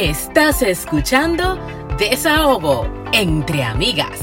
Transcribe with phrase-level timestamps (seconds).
[0.00, 1.58] Estás escuchando
[1.98, 4.20] Desahogo entre amigas.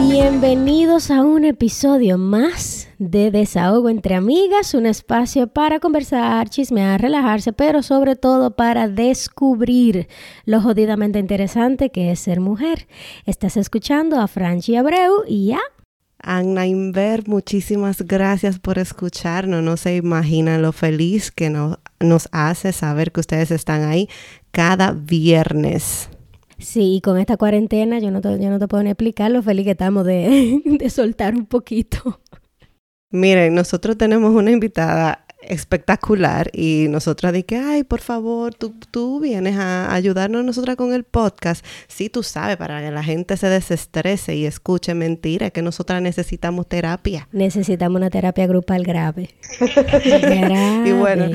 [0.00, 7.52] Bienvenidos a un episodio más de Desahogo entre amigas, un espacio para conversar, chismear, relajarse,
[7.52, 10.08] pero sobre todo para descubrir
[10.46, 12.88] lo jodidamente interesante que es ser mujer.
[13.26, 15.60] Estás escuchando a Franchi Abreu y ya
[16.28, 19.62] Anna Inver, muchísimas gracias por escucharnos.
[19.62, 24.08] No se imaginan lo feliz que nos, nos hace saber que ustedes están ahí
[24.50, 26.10] cada viernes.
[26.58, 29.66] Sí, con esta cuarentena yo no te, yo no te puedo ni explicar lo feliz
[29.66, 32.20] que estamos de, de soltar un poquito.
[33.10, 39.20] Miren, nosotros tenemos una invitada espectacular y nosotras di que, ay, por favor, tú, tú
[39.20, 41.64] vienes a ayudarnos nosotras con el podcast.
[41.88, 46.68] Sí, tú sabes, para que la gente se desestrese y escuche mentiras, que nosotras necesitamos
[46.68, 47.28] terapia.
[47.32, 49.30] Necesitamos una terapia grupal grave.
[50.84, 51.30] Y bueno,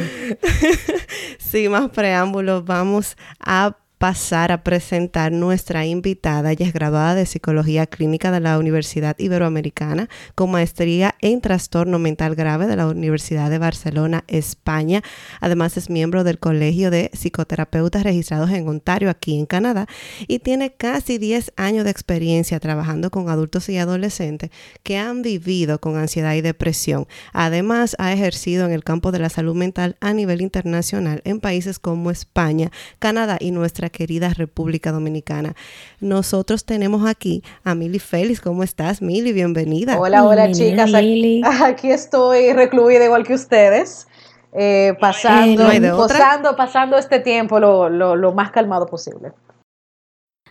[1.38, 6.52] sin más preámbulos, vamos a pasar a presentar nuestra invitada.
[6.52, 12.34] Ella es graduada de Psicología Clínica de la Universidad Iberoamericana con maestría en Trastorno Mental
[12.34, 15.04] Grave de la Universidad de Barcelona, España.
[15.40, 19.86] Además es miembro del Colegio de Psicoterapeutas registrados en Ontario, aquí en Canadá,
[20.28, 24.50] y tiene casi 10 años de experiencia trabajando con adultos y adolescentes
[24.82, 27.06] que han vivido con ansiedad y depresión.
[27.34, 31.78] Además ha ejercido en el campo de la salud mental a nivel internacional en países
[31.78, 35.54] como España, Canadá y nuestra querida República Dominicana.
[36.00, 38.42] Nosotros tenemos aquí a Mili Félix.
[38.42, 39.32] ¿Cómo estás, Mili?
[39.34, 40.00] Bienvenida.
[40.00, 40.92] Hola, hola, chicas.
[41.64, 44.08] Aquí, estoy recluida igual que ustedes.
[44.54, 49.32] Eh, pasando, eh, pasando, pasando este tiempo lo, lo, más calmado posible.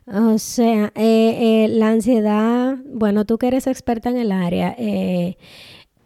[0.07, 4.75] O sea, eh, la ansiedad, bueno, tú que eres experta en el área,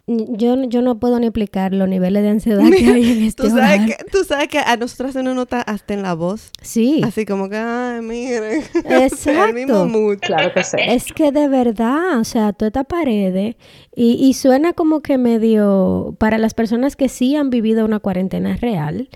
[0.06, 3.50] yo, yo no puedo ni explicar los niveles de ansiedad que hay en este ¿Tú
[3.50, 6.50] sabes que, Tú sabes que a nosotras se nos nota hasta en la voz.
[6.60, 7.00] Sí.
[7.02, 8.62] Así como que, ay, miren.
[8.84, 9.44] Exacto.
[9.48, 10.18] El mismo mood.
[10.20, 10.76] Claro que sí.
[10.78, 13.56] Es que de verdad, o sea, toda esta paredes
[13.94, 18.56] y, y suena como que medio, para las personas que sí han vivido una cuarentena
[18.56, 19.08] real,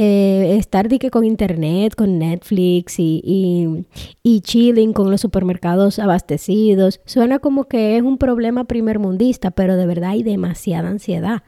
[0.00, 3.84] eh, estar que con internet, con Netflix y,
[4.22, 9.86] y, chilling con los supermercados abastecidos, suena como que es un problema primermundista, pero de
[9.86, 11.42] verdad hay demasiada ansiedad.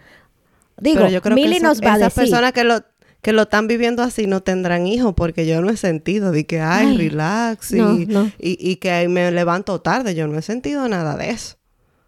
[0.81, 2.13] Digo, yo creo que nos va a decir.
[2.13, 2.81] personas que lo
[3.23, 6.61] que lo están viviendo así no tendrán hijos porque yo no he sentido de que
[6.61, 8.09] ay, relax y,
[8.39, 11.57] y, que me levanto tarde yo no he sentido nada de eso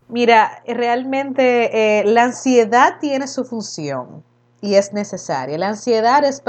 [0.09, 4.25] mira realmente eh, la ansiedad tiene su función
[4.63, 5.59] y es necesaria.
[5.59, 6.43] La ansiedad es,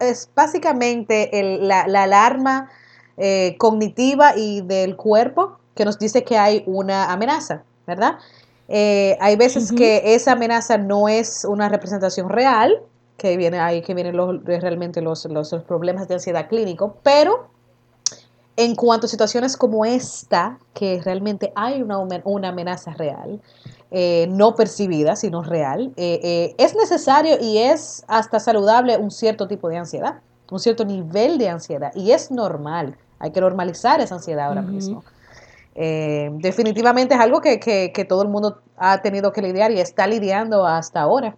[0.00, 1.30] es básicamente
[1.62, 2.68] la, alarma
[3.16, 8.18] eh, cognitiva y del cuerpo que nos dice que hay una amenaza, ¿verdad?
[8.68, 12.82] Eh, hay veces que esa amenaza no es una representación real,
[13.16, 17.50] que viene ahí que vienen los, realmente los, los, problemas de ansiedad clínico, pero
[18.56, 23.40] en cuanto a situaciones como esta, que realmente hay una, una amenaza real,
[23.90, 29.48] eh, no percibida, sino real, eh, eh, es necesario y es hasta saludable un cierto
[29.48, 30.20] tipo de ansiedad,
[30.50, 31.92] un cierto nivel de ansiedad.
[31.94, 35.02] Y es normal, hay que normalizar esa ansiedad ahora mismo.
[35.74, 40.66] definitivamente es algo que, que, todo el mundo ha tenido que lidiar y está lidiando
[40.66, 41.34] hasta ahora.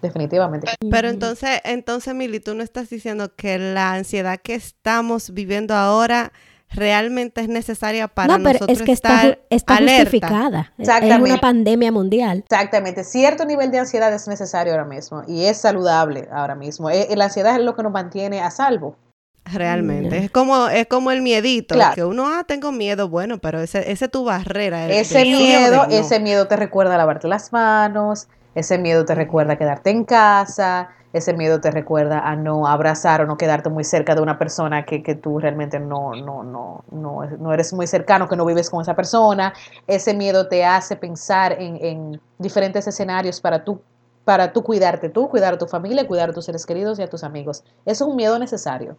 [0.00, 0.68] Definitivamente.
[0.90, 6.32] Pero entonces, entonces, Mili, tú no estás diciendo que la ansiedad que estamos viviendo ahora
[6.70, 10.72] realmente es necesaria para no, pero es que está, está justificada.
[10.78, 10.88] Es
[11.20, 12.44] una pandemia mundial.
[12.48, 13.04] Exactamente.
[13.04, 16.90] Cierto nivel de ansiedad es necesario ahora mismo y es saludable ahora mismo.
[16.90, 18.96] Eh, la ansiedad es lo que nos mantiene a salvo.
[19.44, 20.18] Realmente.
[20.18, 21.74] Es como es como el miedito.
[21.94, 23.08] Que uno, ah, tengo miedo.
[23.08, 24.86] Bueno, pero ese, ese es tu barrera.
[24.88, 28.28] Ese miedo, ese miedo te recuerda lavarte las manos.
[28.58, 33.26] Ese miedo te recuerda quedarte en casa ese miedo te recuerda a no abrazar o
[33.26, 37.24] no quedarte muy cerca de una persona que, que tú realmente no, no, no, no,
[37.24, 39.54] no, eres muy cercano, que no vives con esa persona.
[39.86, 43.80] Ese miedo te hace pensar en, en diferentes escenarios para tú,
[44.24, 47.08] para tú cuidarte tú, cuidar a tu familia, cuidar a tus seres queridos y a
[47.08, 47.64] tus amigos.
[47.86, 48.96] Eso es un miedo necesario.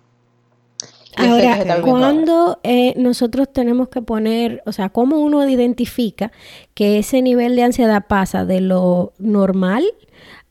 [1.20, 6.32] Ahora, cuando eh, nosotros tenemos que poner, o sea, cómo uno identifica
[6.74, 9.84] que ese nivel de ansiedad pasa de lo normal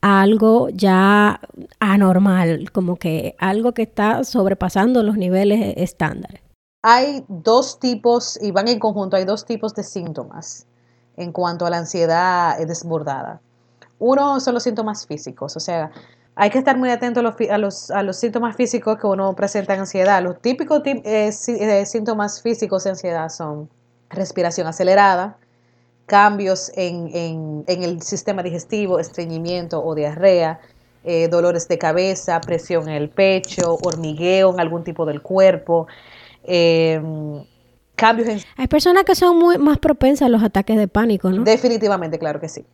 [0.01, 1.41] algo ya
[1.79, 6.41] anormal, como que algo que está sobrepasando los niveles estándares.
[6.81, 10.65] Hay dos tipos, y van en conjunto, hay dos tipos de síntomas
[11.17, 13.41] en cuanto a la ansiedad desbordada.
[13.99, 15.91] Uno son los síntomas físicos, o sea,
[16.41, 19.81] hay que estar muy atento a los, a los, síntomas físicos que uno presenta en
[19.81, 20.23] ansiedad.
[20.23, 23.69] Los típicos eh, eh, síntomas físicos de ansiedad son
[24.09, 25.37] respiración acelerada,
[26.05, 30.61] cambios en, el sistema digestivo, estreñimiento o diarrea,
[31.03, 35.87] eh, dolores de cabeza, presión en el pecho, hormigueo en algún tipo del cuerpo.
[36.45, 37.43] Em,
[37.95, 38.39] cambios en...
[38.55, 41.43] Hay personas que son muy más propensas a los ataques de pánico, ¿no?
[41.43, 42.65] Definitivamente, claro que sí.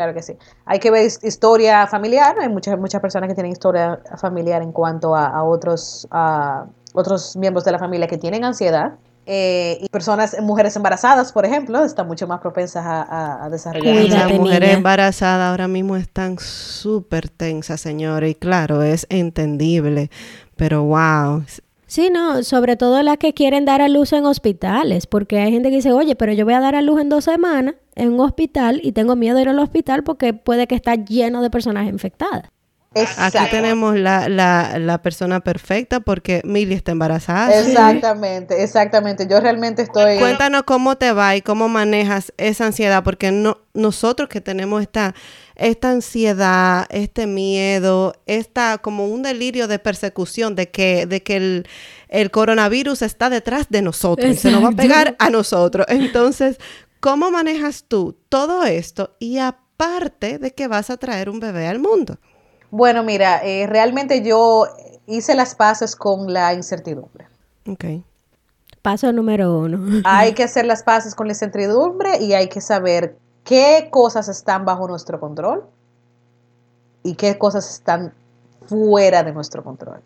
[0.00, 0.34] Claro que sí.
[0.64, 2.34] Hay que ver historia familiar.
[2.40, 6.64] Hay muchas, muchas personas que tienen historia familiar en cuanto a, otros, a
[6.94, 8.94] otros miembros de la familia que tienen ansiedad.
[9.26, 14.08] Eh, y personas, mujeres embarazadas, por ejemplo, están mucho más propensas a, desarrollar.
[14.08, 20.10] Las mujeres embarazadas ahora mismo están súper tensas, señores, y claro, es entendible,
[20.56, 21.44] pero wow,
[21.90, 25.70] Sí, no, sobre todo las que quieren dar a luz en hospitales, porque hay gente
[25.70, 28.20] que dice, oye, pero yo voy a dar a luz en dos semanas en un
[28.20, 31.88] hospital y tengo miedo de ir al hospital porque puede que está lleno de personas
[31.88, 32.44] infectadas.
[32.92, 37.56] Aquí tenemos la, la, la, persona perfecta porque Milly está embarazada.
[37.56, 39.28] Exactamente, exactamente.
[39.30, 40.18] Yo realmente estoy...
[40.18, 45.14] Cuéntanos cómo te va y cómo manejas esa ansiedad, porque no, nosotros que tenemos esta
[45.60, 51.64] esta ansiedad, este miedo, esta como un delirio de persecución de que, de que
[52.08, 55.86] el, coronavirus está detrás de nosotros y se nos va a pegar a nosotros.
[55.90, 56.56] Entonces,
[56.98, 61.78] ¿cómo manejas tú todo esto y aparte de que vas a traer un bebé al
[61.78, 62.18] mundo?
[62.70, 64.66] Bueno, mira, eh, realmente yo
[65.06, 67.26] hice las paces con la incertidumbre.
[67.68, 67.84] Ok.
[68.82, 70.02] Paso número uno.
[70.04, 74.64] Hay que hacer las paces con la incertidumbre y hay que saber qué cosas están
[74.64, 75.64] bajo nuestro control
[77.02, 78.14] y qué cosas están
[78.66, 80.00] fuera de nuestro control.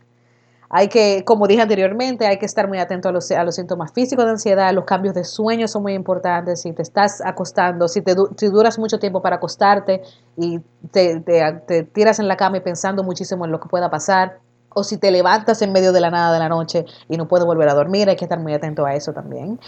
[0.71, 3.93] Hay que, como dije anteriormente, hay que estar muy atento a los, a los síntomas
[3.93, 8.03] físicos de ansiedad, los cambios de sueño son muy importantes, si te estás acostando, si,
[8.03, 10.03] te, si duras mucho tiempo para acostarte
[10.37, 14.39] y te, te, tiras en la cama y pensando muchísimo en lo que pueda pasar,
[14.75, 17.47] o si te levantas en medio de la nada de la noche y no puedes
[17.47, 19.61] volver a dormir, hay que estar muy atento a eso también.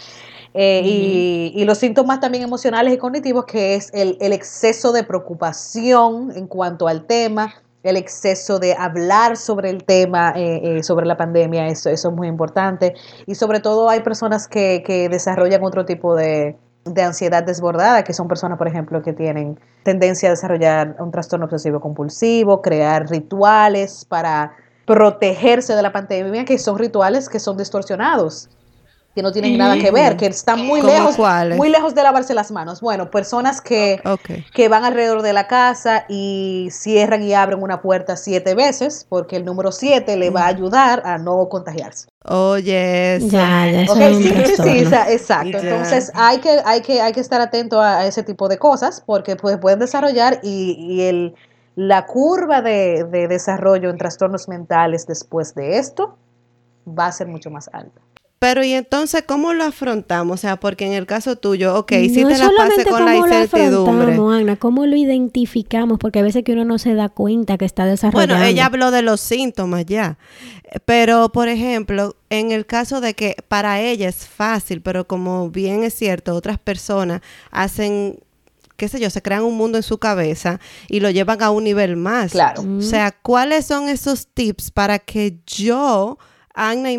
[0.53, 6.47] Eh, y, los síntomas también emocionales y cognitivos, que es el, exceso de preocupación en
[6.47, 7.53] cuanto al tema,
[7.87, 12.15] el exceso de hablar sobre el tema, eh, eh, sobre la pandemia, eso, eso es
[12.15, 12.93] muy importante.
[13.25, 18.13] Y sobre todo hay personas que, que desarrollan otro tipo de, de ansiedad desbordada, que
[18.13, 24.05] son personas, por ejemplo, que tienen tendencia a desarrollar un trastorno obsesivo compulsivo, crear rituales
[24.05, 24.53] para
[24.85, 28.49] protegerse de la pandemia, que son rituales que son distorsionados
[29.17, 31.17] que no tienen nada que ver, que están muy lejos,
[31.55, 32.81] muy lejos de lavarse las manos.
[32.81, 33.99] Bueno, personas que,
[34.53, 39.37] que van alrededor de la casa y cierran y abren una puerta siete veces, porque
[39.37, 42.09] el número siete le va a ayudar a no contagiarse.
[42.25, 45.57] Oye, ya, ya sí, sí, sí, exacto.
[45.57, 49.35] Entonces hay que, hay que, hay que estar atento a, ese tipo de cosas, porque
[49.35, 51.33] pues, pueden desarrollar y, y el,
[51.73, 56.19] la curva de, de desarrollo en trastornos mentales después de esto
[56.87, 57.99] va a ser mucho más alta.
[58.39, 60.35] Pero y entonces, ¿cómo lo afrontamos?
[60.35, 64.15] O sea, porque en el caso tuyo, ok, si te la pasé con la incertidumbre.
[64.15, 65.97] Lo Ana, ¿Cómo lo identificamos?
[65.97, 68.35] Porque a veces que uno no se da cuenta que está desarrollando.
[68.35, 70.19] Bueno, ella habló de los síntomas ya.
[70.85, 75.83] Pero, por ejemplo, en el caso de que para ella es fácil, pero como bien
[75.83, 78.19] es cierto, otras personas hacen
[78.75, 81.63] qué sé yo, se crean un mundo en su cabeza y lo llevan a un
[81.63, 82.33] nivel más.
[82.33, 82.63] Claro.
[82.77, 86.19] O sea, ¿cuáles son esos tips para que yo
[86.57, 86.89] Agna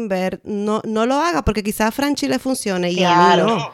[0.45, 3.71] no, no lo haga porque quizás a Franchi le funcione y a mí no.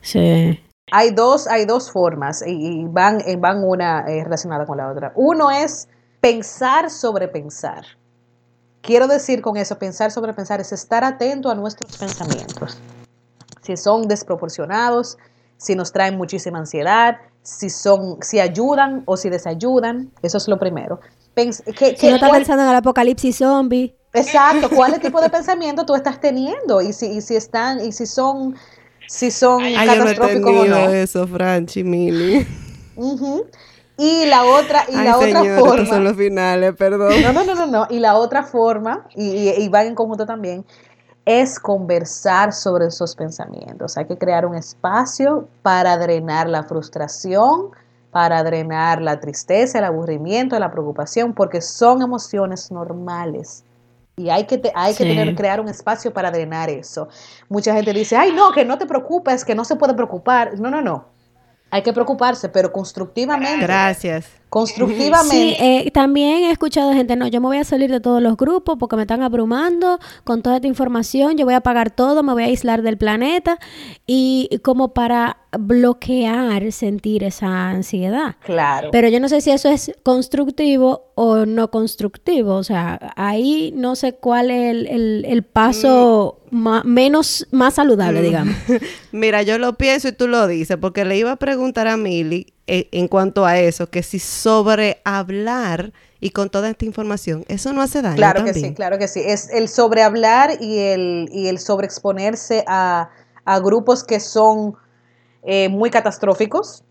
[0.00, 0.58] Sí.
[0.90, 5.12] Hay dos, hay dos formas y, van, eh, van una eh, relacionada con la otra.
[5.14, 5.88] Uno es
[6.22, 7.84] pensar sobre pensar.
[8.80, 12.78] Quiero decir con eso, pensar sobre pensar es estar atento a nuestros pensamientos.
[13.60, 15.18] Si son desproporcionados,
[15.58, 20.58] si nos traen muchísima ansiedad, si son, si ayudan o si desayudan, eso es lo
[20.58, 21.00] primero.
[21.34, 23.94] si no está pensando en el apocalipsis zombie.
[24.16, 26.80] Exacto, ¿cuál tipo de pensamiento tú estás teniendo?
[26.80, 28.56] Y si, y si están, y si son,
[29.06, 30.76] si son catastróficos o no.
[30.88, 32.46] eso, Franchi, Mili.
[33.98, 35.86] Y la otra, y la otra forma.
[35.86, 37.22] son los finales, perdón.
[37.22, 37.86] No, no, no, no, no.
[37.88, 40.66] Y la otra forma, y, y, va en conjunto también,
[41.24, 43.96] es conversar sobre esos pensamientos.
[43.96, 47.70] Hay que crear un espacio para drenar la frustración,
[48.10, 53.64] para drenar la tristeza, el aburrimiento, la preocupación, porque son emociones normales.
[54.18, 57.08] Y hay que, hay que tener, crear un espacio para drenar eso.
[57.50, 60.58] Mucha gente dice, ay, no, que no te preocupes, que no se puede preocupar.
[60.58, 61.04] No, no, no.
[61.70, 63.60] Hay que preocuparse, pero constructivamente.
[63.66, 64.26] Gracias.
[64.48, 65.36] Constructivamente.
[65.36, 68.36] Sí, eh, también he escuchado gente, no, yo me voy a salir de todos los
[68.36, 72.32] grupos porque me están abrumando con toda esta información, yo voy a apagar todo, me
[72.32, 73.58] voy a aislar del planeta
[74.06, 78.36] y como para bloquear sentir esa ansiedad.
[78.44, 78.90] Claro.
[78.92, 82.54] Pero yo no sé si eso es constructivo o no constructivo.
[82.54, 88.24] O sea, ahí no sé cuál es el, paso menos, más saludable, mm.
[88.24, 88.54] digamos.
[89.12, 92.54] Mira, yo lo pienso y tú lo dices, porque le iba a preguntar a Mili
[92.68, 97.72] eh, en cuanto a eso, que si sobre hablar y con toda esta información, eso
[97.72, 98.16] no hace daño.
[98.16, 99.22] Claro que sí, claro que sí.
[99.24, 103.10] Es el sobrehablar y el, y el sobreexponerse a,
[103.44, 104.74] a grupos que son
[105.44, 106.82] eh, muy catastróficos,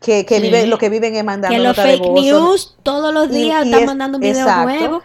[0.00, 3.64] que, que viven, lo que viven es mandando que los fake news todos los días
[3.64, 5.02] están mandando un video nuevo.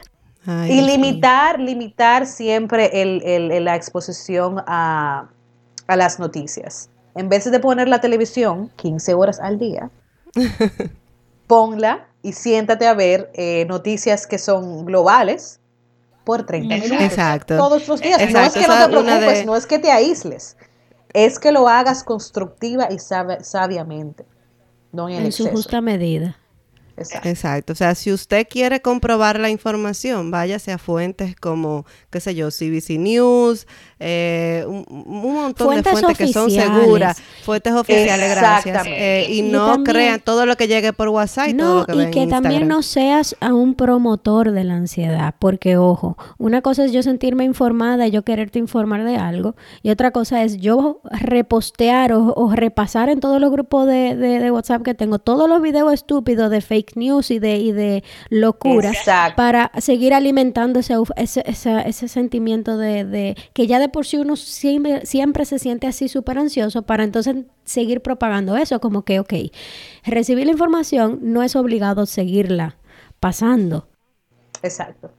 [0.67, 5.29] y limitar, limitar siempre el, el, la exposición a,
[5.87, 6.89] a las noticias.
[7.15, 9.89] En vez de poner la televisión 15 horas al día,
[11.47, 15.59] ponla y siéntate a ver eh, noticias que son globales
[16.23, 17.01] por 30 minutos.
[17.01, 17.57] Exacto.
[17.57, 18.19] Todos los días.
[18.31, 20.57] No es que no te preocupes, no es que te aísles,
[21.13, 24.25] es que lo hagas constructiva y sabiamente,
[24.91, 26.37] no en, en su justa medida.
[27.23, 27.73] Exacto.
[27.73, 32.49] O sea, si usted quiere comprobar la información, váyase a fuentes como, qué sé yo,
[32.49, 33.67] CBC News,
[33.99, 38.85] eh, un, montón de fuentes que son seguras, fuentes oficiales, gracias.
[38.87, 42.11] Eh, y, no crean todo lo que llegue por WhatsApp y todo lo que y
[42.11, 46.91] que también no seas a un promotor de la ansiedad, porque ojo, una cosa es
[46.91, 52.13] yo sentirme informada y yo quererte informar de algo, y otra cosa es yo repostear
[52.13, 56.49] o, repasar en todos los grupos de, de WhatsApp que tengo todos los videos estúpidos
[56.49, 58.97] de fake news y de, y de locuras
[59.35, 64.35] para seguir alimentando ese, ese, ese, sentimiento de, de, que ya de por sí uno
[64.35, 69.33] siempre, siempre se siente así súper ansioso para entonces seguir propagando eso, como que, ok,
[70.03, 72.77] recibir la información no es obligado seguirla
[73.19, 73.87] pasando.
[74.63, 75.11] Exacto.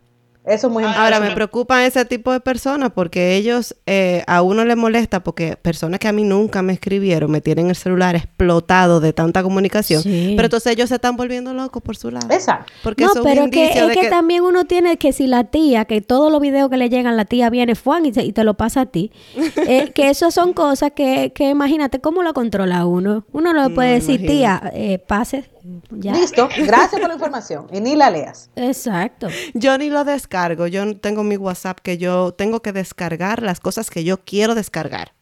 [0.50, 1.14] Eso es muy importante.
[1.14, 5.56] Ahora, me preocupan ese tipo de personas porque ellos, eh, a uno le molesta porque
[5.56, 10.02] personas que a mí nunca me escribieron me tienen el celular explotado de tanta comunicación.
[10.02, 12.26] Pero entonces ellos se están volviendo locos por su lado.
[12.30, 12.72] Exacto.
[12.82, 16.32] Porque no, pero que, es que, también uno tiene que si la tía, que todos
[16.32, 19.12] los videos que le llegan, la tía viene Juan y, te, lo pasa a ti.
[19.68, 23.24] eh, que eso son cosas que, que imagínate cómo lo controla uno.
[23.32, 25.48] Uno no le puede decir, tía, eh, pase
[25.90, 27.66] Listo, gracias por la información.
[27.72, 28.50] Y ni la leas.
[28.56, 29.28] Exacto.
[29.54, 30.66] Yo ni lo descargo.
[30.66, 35.12] Yo tengo mi WhatsApp que yo tengo que descargar las cosas que yo quiero descargar.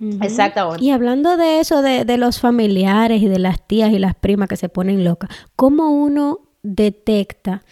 [0.00, 0.76] Exacto.
[0.78, 4.48] Y hablando de eso, de, de, los familiares y de las tías y las primas
[4.48, 7.62] que se ponen locas, ¿cómo uno detecta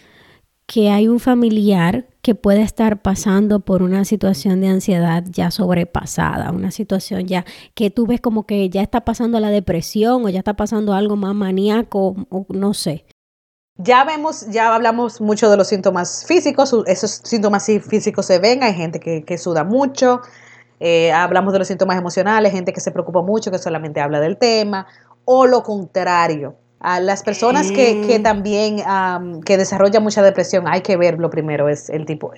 [0.65, 6.49] que hay un familiar que puede estar pasando por una situación de ansiedad ya sobrepasada,
[6.49, 10.39] una situación ya que tú ves como que ya está pasando la depresión o ya
[10.39, 13.05] está pasando algo más maníaco o no sé.
[13.77, 18.73] Ya vemos, ya hablamos mucho de los síntomas físicos, esos síntomas físicos se ven, hay
[18.73, 20.21] gente que, suda mucho,
[20.79, 24.39] eh, hablamos de los síntomas emocionales, gente que se preocupa mucho, que solamente habla del
[24.39, 24.87] tema,
[25.25, 28.81] o lo contrario, a las personas que, que también
[29.43, 32.31] que desarrollan mucha depresión, hay que ver lo primero, es el tipo,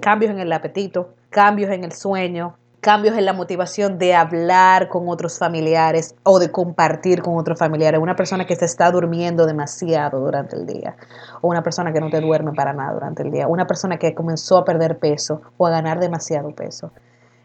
[0.00, 5.08] cambios en el apetito, cambios en el sueño, cambios en la motivación de hablar con
[5.08, 8.00] otros familiares o de compartir con otros familiares.
[8.00, 10.96] Una persona que se está durmiendo demasiado durante el día
[11.40, 13.46] o una persona que no te duerme para nada durante el día.
[13.46, 16.90] Una persona que comenzó a perder peso o a ganar demasiado peso.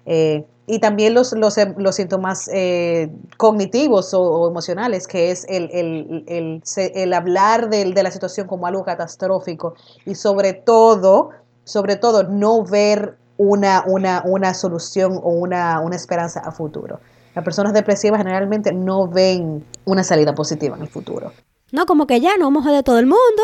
[0.08, 5.70] Eh, y también los, los, em, los síntomas eh, cognitivos o, emocionales, que es el,
[5.72, 11.30] el, el, el hablar de, de, la situación como algo catastrófico y sobre todo,
[11.64, 17.00] sobre todo, no ver una, una, una solución o una, una esperanza a futuro.
[17.34, 21.32] Las personas depresivas generalmente no ven una salida positiva en el futuro.
[21.72, 23.44] No, como que ya no vamos a todo el mundo.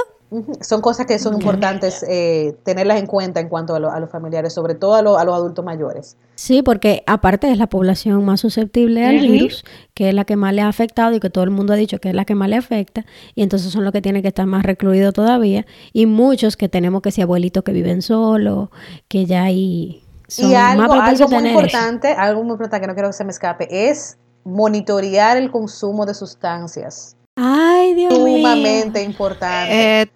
[0.62, 4.75] Son cosas que son importantes eh, tenerlas en cuenta en cuanto a, los familiares, sobre
[4.75, 6.18] todo a, los adultos mayores.
[6.36, 9.63] Sí, porque aparte es la población más susceptible al virus,
[9.94, 12.00] que es la que más le ha afectado y que todo el mundo ha dicho
[12.00, 14.46] que es la que más le afecta, y entonces son los que tienen que estar
[14.46, 18.70] más recluidos todavía, y muchos que tenemos que ser abuelitos que viven solos,
[19.08, 20.04] que ya hay...
[20.28, 23.32] Son y algo, algo muy importante, algo muy importante que no quiero que se me
[23.32, 27.16] escape, es monitorear el consumo de sustancias.
[27.36, 28.38] Ay, Dios mío.
[28.38, 30.02] Sumamente importante.
[30.02, 30.12] Eh,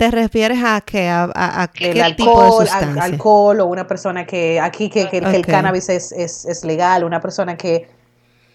[0.00, 3.02] ¿Te refieres a que a, a, qué alcohol, tipo de sustancia?
[3.02, 7.20] alcohol o una persona que aquí que, que, el cannabis es, es, es, legal, una
[7.20, 7.86] persona que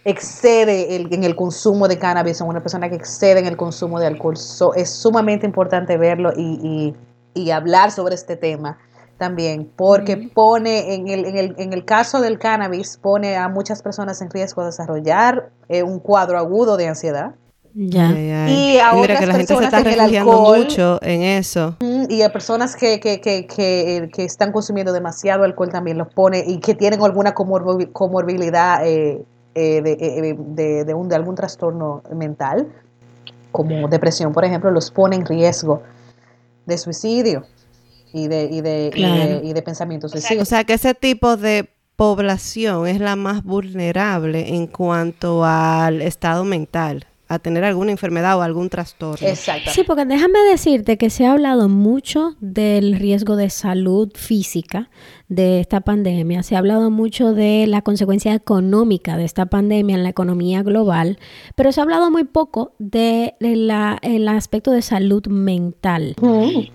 [0.05, 3.99] excede el, en el consumo de cannabis o una persona que excede en el consumo
[3.99, 4.33] de alcohol.
[4.75, 6.95] es sumamente importante verlo y,
[7.35, 8.79] y, y, hablar sobre este tema
[9.19, 13.83] también, porque pone, en el, en, el, en el caso del cannabis, pone a muchas
[13.83, 17.35] personas en riesgo de desarrollar eh, un cuadro agudo de ansiedad
[17.75, 18.49] ya.
[18.49, 21.75] Y a Mira que la gente se está refugiando mucho en eso.
[22.09, 26.59] Y a personas que, que, que, que, están consumiendo demasiado alcohol también los pone y
[26.59, 32.69] que tienen alguna comorbilidad eh, eh, eh, de, de, un, de algún trastorno mental,
[33.51, 35.83] como depresión, por ejemplo, los pone en riesgo
[36.65, 37.45] de suicidio
[38.13, 40.41] y de, y de, y de, pensamientos suicidas.
[40.41, 46.45] O sea, que ese tipo de población es la más vulnerable en cuanto al estado
[46.45, 49.27] mental a tener alguna enfermedad o algún trastorno.
[49.27, 49.71] Exacto.
[49.71, 54.89] Sí, porque déjame decirte que se ha hablado mucho del riesgo de salud física
[55.27, 56.43] de esta pandemia.
[56.43, 61.17] Se ha hablado mucho de la consecuencia económica de esta pandemia en la economía global,
[61.55, 66.15] pero se ha hablado muy poco del de el aspecto de salud mental.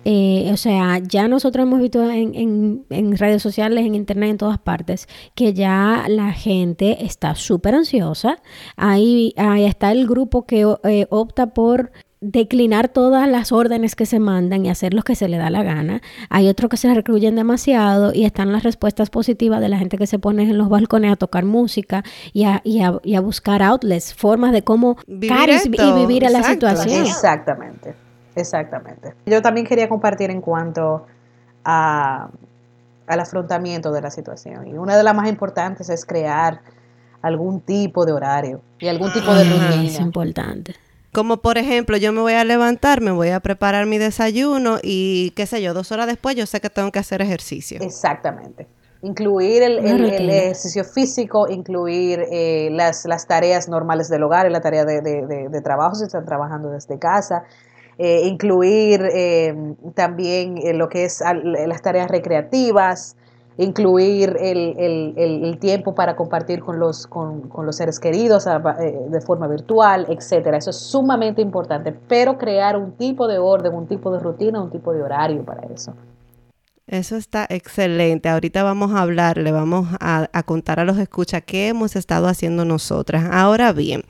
[0.04, 4.58] Eh, o sea, ya nosotros hemos visto en, en, redes sociales, en internet, en todas
[4.58, 8.42] partes, que ya la gente está súper ansiosa.
[8.76, 14.18] Ahí, ahí está el grupo que eh, opta por declinar todas las órdenes que se
[14.18, 16.02] mandan y hacer lo que se le da la gana.
[16.28, 20.06] Hay otros que se recluyen demasiado y están las respuestas positivas de la gente que
[20.06, 24.52] se pone en los balcones a tocar música y a, y a, buscar outlets, formas
[24.52, 27.06] de cómo vivir y vivir en la situación.
[27.06, 27.94] Exactamente,
[28.34, 29.14] exactamente.
[29.24, 31.06] Yo también quería compartir en cuanto
[31.64, 32.28] a,
[33.06, 34.68] al afrontamiento de la situación.
[34.68, 36.60] Y una de las más importantes es crear
[37.22, 39.84] algún tipo de horario y algún tipo de rutina.
[39.84, 40.74] Es importante.
[41.12, 45.32] Como por ejemplo, yo me voy a levantar, me voy a preparar mi desayuno y
[45.34, 47.80] qué sé yo, dos horas después yo sé que tengo que hacer ejercicio.
[47.80, 48.68] Exactamente.
[49.02, 54.84] Incluir el, ejercicio físico, incluir eh, las, las, tareas normales del hogar y la tarea
[54.84, 57.44] de, de, trabajo si están trabajando desde casa.
[57.98, 59.54] Eh, incluir eh,
[59.94, 63.16] también lo que es las tareas recreativas,
[63.60, 70.06] incluir el, tiempo para compartir con los, con, los seres queridos eh, de forma virtual,
[70.08, 70.56] etcétera.
[70.56, 74.70] Eso es sumamente importante, pero crear un tipo de orden, un tipo de rutina, un
[74.70, 75.92] tipo de horario para eso.
[76.90, 78.28] Eso está excelente.
[78.28, 82.64] Ahorita vamos a hablar, le vamos a, contar a los escucha qué hemos estado haciendo
[82.64, 83.28] nosotras.
[83.30, 84.02] Ahora bien,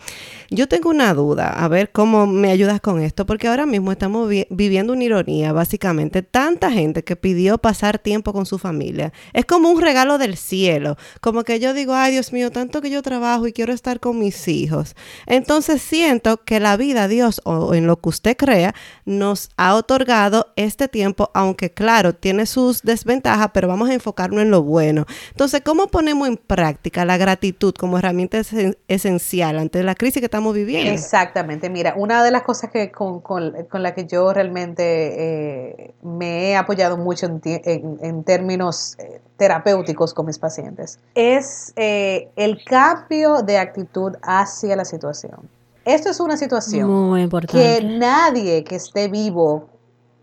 [0.49, 4.31] yo tengo una duda, a ver cómo me ayudas con esto, porque ahora mismo estamos
[4.49, 6.23] viviendo una ironía, básicamente.
[6.23, 9.13] Tanta gente que pidió pasar tiempo con su familia.
[9.35, 10.97] Es como un regalo del cielo.
[11.21, 14.19] Como que yo digo, ay Dios mío, tanto que yo trabajo y quiero estar con
[14.19, 14.97] mis hijos.
[15.27, 20.47] Entonces siento que la vida, Dios, o en lo que usted crea, nos ha otorgado
[20.57, 22.47] este tiempo, aunque claro, tiene
[22.83, 25.07] desventajas, pero vamos a enfocarnos en lo bueno.
[25.31, 28.41] Entonces, ¿cómo ponemos en práctica la gratitud como herramienta
[28.89, 30.93] esencial ante la crisis que estamos viviendo?
[30.93, 31.69] Exactamente.
[31.71, 36.57] Mira, una de las cosas que con, con, la que yo realmente eh, me he
[36.57, 44.13] apoyado mucho en, términos eh, terapéuticos con mis pacientes es eh, el cambio de actitud
[44.23, 45.49] hacia la situación.
[45.85, 49.69] Esto es una situación que nadie que esté vivo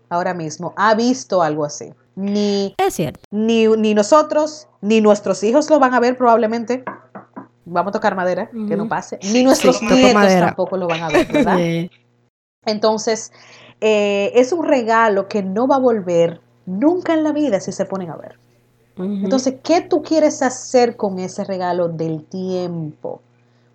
[0.08, 3.20] ahora mismo ha visto algo así ni, es cierto.
[3.30, 6.82] Ni, ni nosotros, ni nuestros hijos lo van a ver probablemente.
[7.64, 9.20] Vamos a tocar madera, que no pase.
[9.32, 11.58] Ni nuestros nietos tampoco lo van a ver, ¿verdad?
[12.66, 13.30] Entonces,
[13.80, 17.84] eh, es un regalo que no va a volver nunca en la vida si se
[17.84, 18.40] ponen a ver.
[18.96, 23.22] Entonces, ¿qué tú quieres hacer con ese regalo del tiempo?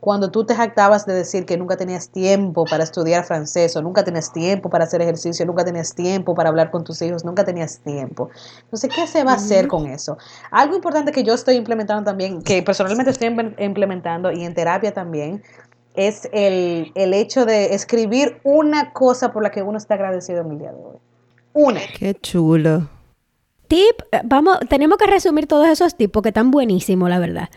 [0.03, 4.03] Cuando tú te jactabas de decir que nunca tenías tiempo para estudiar francés o nunca
[4.03, 7.79] tenías tiempo para hacer ejercicio, nunca tenías tiempo para hablar con tus hijos, nunca tenías
[7.79, 8.29] tiempo.
[8.63, 10.17] Entonces, ¿qué se va a hacer con eso?
[10.51, 15.41] Algo importante que yo estoy implementando también, que personalmente estoy implementando y en terapia también,
[15.93, 20.51] es el, el hecho de escribir una cosa por la que uno está agradecido en
[20.51, 20.97] el día de hoy.
[21.53, 21.79] Una.
[21.97, 22.89] Qué chulo.
[23.69, 27.47] Tip, eh, vamos, tenemos que resumir todos esos tipos que están buenísimos, la verdad.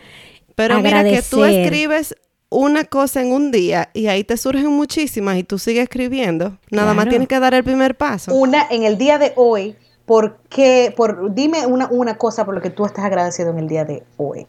[0.55, 2.15] Pero mira que tú escribes
[2.49, 6.93] una cosa en un día y ahí te surgen muchísimas y tú sigues escribiendo, nada
[6.93, 8.33] más tienes que dar el primer paso.
[8.33, 10.93] Una en el día de hoy, ¿por qué?
[10.95, 14.03] Por, dime una, una cosa por lo que tú estás agradecido en el día de
[14.17, 14.47] hoy.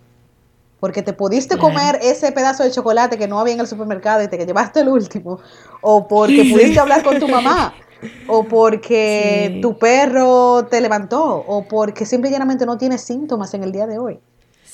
[0.81, 4.29] Porque te pudiste comer ese pedazo de chocolate que no había en el supermercado y
[4.29, 5.41] te llevaste el último.
[5.81, 7.75] O porque pudiste hablar con tu mamá.
[8.29, 11.45] O porque tu perro te levantó.
[11.49, 14.21] O porque simplemente no tienes síntomas en el día de hoy.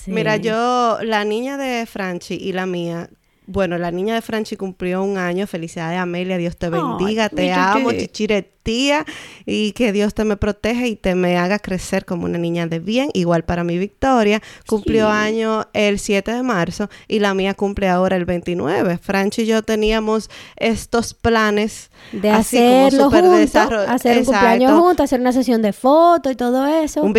[0.06, 3.08] Mira, yo, la niña de Franchi y la mía,
[3.46, 5.46] bueno, la niña de Franchi cumplió un año.
[5.46, 6.38] Felicidades, Amelia.
[6.38, 7.28] Dios te bendiga.
[7.28, 9.04] te amo, chichire tía
[9.46, 12.80] y que Dios te me proteja y te me haga crecer como una niña de
[12.80, 13.10] bien.
[13.12, 18.16] Igual para mi Victoria, cumplió año el 7 de marzo y la mía cumple ahora
[18.16, 18.98] el 29.
[18.98, 25.32] Franchi y yo teníamos estos planes de hacerlo juntos, hacer un cumpleaños juntos, hacer una
[25.32, 27.02] sesión de fotos y todo eso.
[27.02, 27.12] Un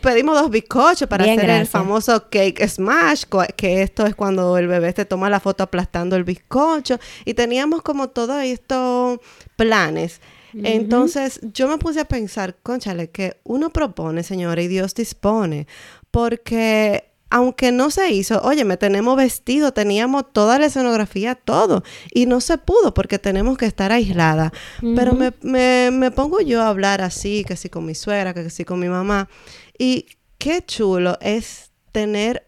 [0.00, 3.24] pedimos dos bizcochos para hacer el famoso cake smash,
[3.56, 7.82] que esto es cuando el bebé te toma la foto aplastando el bizcocho y teníamos
[7.82, 9.20] como todos estos
[9.56, 10.20] planes.
[10.54, 15.66] Entonces yo me puse a pensar, conchale, que uno propone, señora, y Dios dispone,
[16.10, 22.26] porque aunque no se hizo, oye, me tenemos vestido, teníamos toda la escenografía, todo, y
[22.26, 24.52] no se pudo porque tenemos que estar aislada.
[24.80, 28.48] Pero me, me, me, pongo yo a hablar así, que sí con mi suegra, que
[28.48, 29.28] sí con mi mamá,
[29.76, 30.06] y
[30.38, 32.46] qué chulo es tener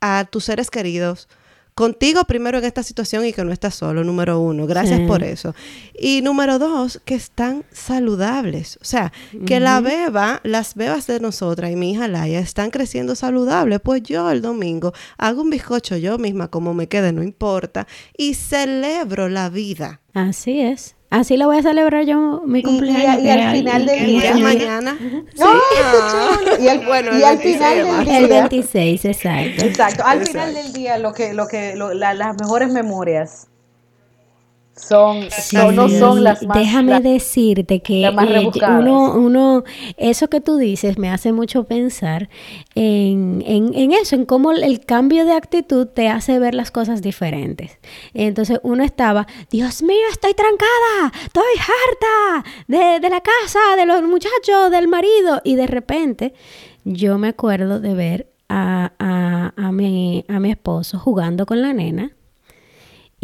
[0.00, 1.28] a tus seres queridos
[1.74, 4.66] contigo primero en esta situación y que no estás solo, número uno.
[4.66, 5.54] Gracias por eso.
[5.98, 8.78] Y número dos, que están saludables.
[8.80, 9.12] O sea,
[9.46, 13.80] que la beba, las bebas de nosotras y mi hija Laia están creciendo saludables.
[13.80, 18.34] Pues yo el domingo hago un bizcocho yo misma, como me quede, no importa, y
[18.34, 20.00] celebro la vida.
[20.14, 20.96] Así es.
[21.12, 23.22] Así lo voy a celebrar yo mi cumpleaños.
[23.22, 24.34] Y, al final del día.
[24.34, 24.96] mañana.
[24.98, 25.44] Sí.
[26.58, 28.18] y al, bueno, y al final del día.
[28.18, 29.62] El 26, exacto.
[29.62, 30.04] Exacto.
[30.06, 33.48] Al final del día, lo que, lo que, las mejores memorias
[34.74, 39.64] son, no, son las más déjame decirte que eh, uno, uno
[39.98, 42.30] eso que tú dices me hace mucho pensar
[42.74, 47.02] en, en, en, eso en cómo el cambio de actitud te hace ver las cosas
[47.02, 47.78] diferentes.
[48.14, 54.02] Entonces uno estaba Dios mío estoy trancada estoy harta de, de la casa de los
[54.02, 56.34] muchachos del marido y de repente
[56.84, 61.72] yo me acuerdo de ver a, a, a, mi, a mi esposo jugando con la
[61.72, 62.12] nena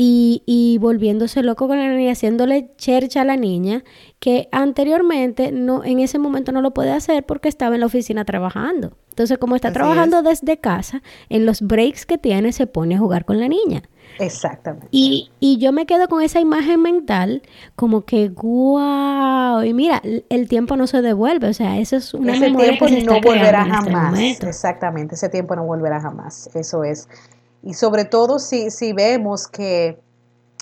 [0.01, 3.83] y, y, volviéndose loco con la niña, haciéndole chercha a la niña,
[4.21, 8.25] que anteriormente no, en ese momento no lo puede hacer porque estaba en la oficina
[8.25, 8.97] trabajando.
[9.11, 13.25] Entonces, como está trabajando desde casa, en los breaks que tiene se pone a jugar
[13.25, 13.83] con la niña.
[14.21, 14.87] Exactamente.
[14.93, 17.43] Y, y yo me quedo con esa imagen mental
[17.75, 22.37] como que, wow, y mira, el tiempo no se devuelve, o sea, eso es una
[22.37, 24.21] ese tiempo no volverá este jamás.
[24.21, 27.09] Exactamente, ese tiempo no volverá jamás, eso es.
[27.63, 30.01] Y sobre todo si, si vemos que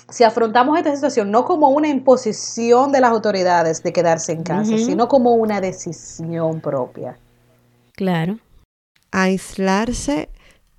[0.09, 4.77] si afrontamos esta situación no como una imposición de las autoridades de quedarse en casa,
[4.77, 7.17] sino como una decisión propia.
[7.93, 8.39] Claro.
[9.11, 10.29] Aislarse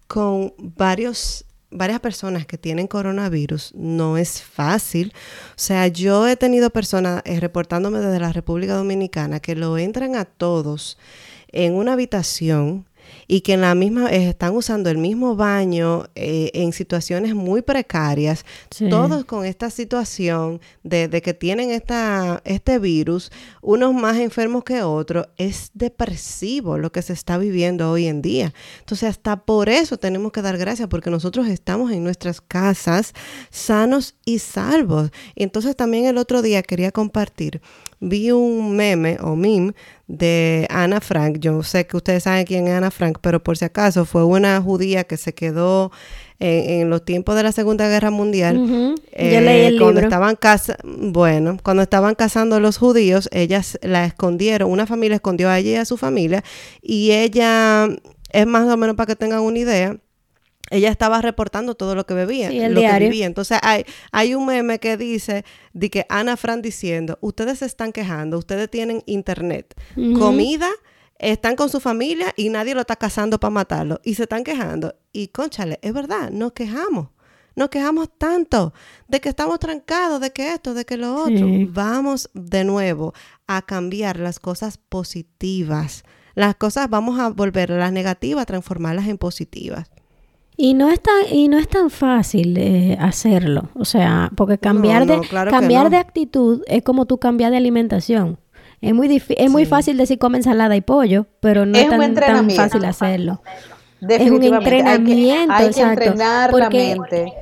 [0.07, 5.13] con varios varias personas que tienen coronavirus no es fácil.
[5.51, 10.17] O sea, yo he tenido personas eh, reportándome desde la República Dominicana que lo entran
[10.17, 10.97] a todos
[11.53, 12.87] en una habitación
[13.27, 17.63] y que en la misma eh, están usando el mismo baño eh, en situaciones muy
[17.63, 18.45] precarias,
[18.91, 23.31] todos con esta situación de, que tienen esta, este virus,
[23.63, 28.53] unos más enfermos que otros, es depresivo lo que se está viviendo hoy en día.
[28.81, 33.13] Entonces, hasta por eso tenemos que dar gracias, porque nosotros estamos en nuestras casas
[33.51, 35.11] sanos y salvos.
[35.35, 37.61] Y entonces también el otro día quería compartir,
[38.01, 39.75] vi un meme o meme
[40.07, 41.39] de Ana Frank.
[41.39, 44.61] Yo sé que ustedes saben quién es Ana Frank, pero por si acaso fue una
[44.61, 45.91] judía que se quedó
[46.41, 48.57] en, los tiempos de la Segunda Guerra Mundial.
[48.57, 54.05] Yo leí el eh, cuando estaban casa bueno, cuando estaban cazando los judíos, ellas la
[54.05, 56.45] escondieron, una familia escondió a ella y a su familia
[56.81, 57.89] y ella
[58.31, 59.97] es más o menos para que tengan una idea
[60.71, 63.27] ella estaba reportando todo lo que bebía, lo que vivía.
[63.27, 67.93] Entonces hay, hay un meme que dice de que Ana Fran diciendo, ustedes se están
[67.93, 69.75] quejando, ustedes tienen internet,
[70.19, 70.69] comida,
[71.19, 74.95] están con su familia y nadie lo está cazando para matarlo y se están quejando.
[75.13, 77.09] Y conchale, es verdad, nos quejamos.
[77.57, 78.73] Nos quejamos tanto
[79.09, 81.49] de que estamos trancados, de que esto, de que lo otro.
[81.71, 83.15] Vamos de nuevo
[83.49, 86.05] a cambiar las cosas positivas.
[86.37, 89.91] Las cosas vamos a volver las negativas, a transformarlas en positivas.
[90.61, 93.71] Y no es tan, y no es tan fácil eh, hacerlo.
[93.75, 98.41] O sea, porque cambiar, de, cambiar de actitud es como tú cambias de alimentación.
[98.81, 102.85] Es muy, es muy fácil decir come ensalada y pollo, pero no es, tan, fácil
[102.85, 103.41] hacerlo.
[104.01, 105.55] Es un entrenamiento.
[105.55, 107.33] Hay que, entrenar la mente.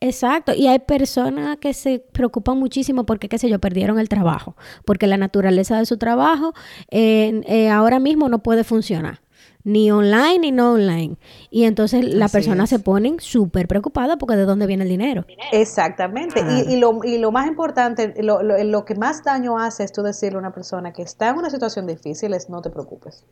[0.00, 4.56] Exacto, y hay personas que se preocupan muchísimo porque, qué sé yo, perdieron el trabajo,
[4.86, 6.54] porque la naturaleza de su trabajo
[6.90, 9.20] eh, ahora mismo no puede funcionar
[9.66, 11.16] ni online ni no online.
[11.50, 15.24] Y entonces la persona se pone súper preocupada porque de dónde viene el dinero.
[15.50, 16.40] Exactamente.
[16.68, 20.36] Y, lo, y lo más importante, lo, lo, que más daño hace es tú decirle
[20.36, 23.24] a una persona que está en una situación difícil es no te preocupes.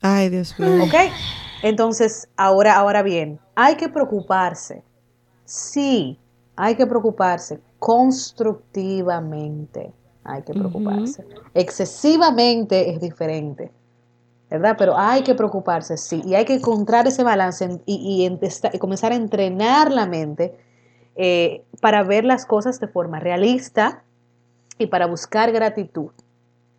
[0.00, 0.82] Ay, Dios mío.
[0.82, 0.94] ¿Ok?
[1.62, 4.82] Entonces, ahora, ahora bien, hay que preocuparse.
[5.44, 6.18] Sí,
[6.56, 9.92] hay que preocuparse constructivamente.
[10.24, 11.26] Hay que preocuparse.
[11.52, 13.70] Excesivamente es diferente.
[14.58, 14.76] ¿Verdad?
[14.78, 18.38] Pero hay que preocuparse, sí, y hay que encontrar ese balance y,
[18.78, 20.56] comenzar a entrenar la mente
[21.16, 24.02] eh, para ver las cosas de forma realista
[24.78, 26.10] y para buscar gratitud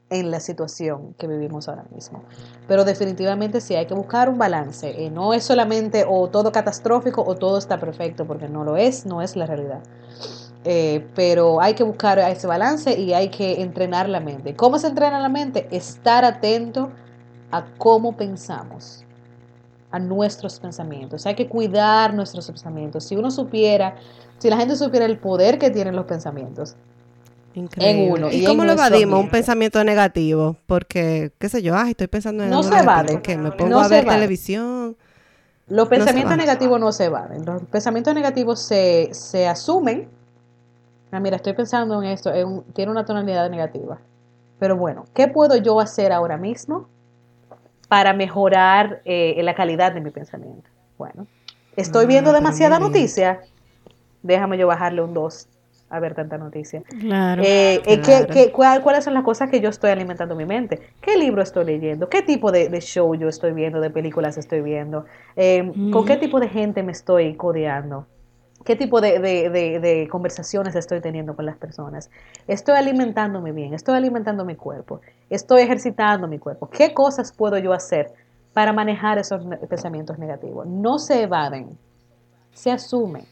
[0.10, 2.24] en la situación que vivimos ahora mismo.
[2.68, 5.06] Pero definitivamente sí hay que buscar un balance.
[5.06, 9.06] Eh, no es solamente o todo catastrófico o todo está perfecto, porque no lo es,
[9.06, 9.82] no es la realidad.
[10.66, 14.56] Eh, pero hay que buscar ese balance y hay que entrenar la mente.
[14.56, 15.68] ¿Cómo se entrena la mente?
[15.72, 16.92] Estar atento
[17.54, 19.06] a cómo pensamos,
[19.92, 21.28] a nuestros pensamientos.
[21.28, 23.04] Hay que cuidar nuestros pensamientos.
[23.04, 23.96] Si uno supiera,
[24.40, 26.76] si la gente supiera el poder que tienen los pensamientos,
[27.54, 28.32] En uno.
[28.32, 29.20] ¿Y, cómo lo evadimos?
[29.20, 30.56] Un pensamiento negativo.
[30.66, 33.22] Porque, qué sé yo, ay, estoy pensando en No se evade.
[33.38, 34.98] me pongo a ver televisión.
[35.68, 37.46] Los pensamientos negativos no se evaden.
[37.46, 40.10] Los pensamientos negativos se, se asumen.
[41.12, 42.32] Ah, mira, estoy pensando en esto.
[42.74, 44.00] tiene una tonalidad negativa.
[44.58, 46.88] Pero bueno, ¿qué puedo yo hacer ahora mismo
[47.94, 50.68] para mejorar eh, la calidad de mi pensamiento?
[50.98, 51.28] Bueno,
[51.76, 53.42] estoy viendo ah, demasiada noticia.
[54.24, 55.48] Déjame yo bajarle un 2
[55.92, 56.82] a ver tanta noticia.
[57.00, 57.44] Claro.
[57.46, 60.80] Eh, eh, ¿Cuáles son las cosas que yo estoy alimentando mi mente?
[61.02, 62.10] ¿Qué libro estoy leyendo?
[62.10, 63.80] ¿Qué tipo de, show yo estoy viendo?
[63.80, 65.06] ¿De películas estoy viendo?
[65.36, 68.08] Eh, ¿Con qué tipo de gente me estoy codeando?
[68.64, 72.10] ¿Qué tipo de, de, conversaciones estoy teniendo con las personas?
[72.48, 76.70] Estoy alimentándome bien, estoy alimentando mi cuerpo, estoy ejercitando mi cuerpo.
[76.70, 78.14] ¿Qué cosas puedo yo hacer
[78.54, 80.66] para manejar esos pensamientos negativos?
[80.66, 81.78] No se evaden,
[82.54, 83.26] se asumen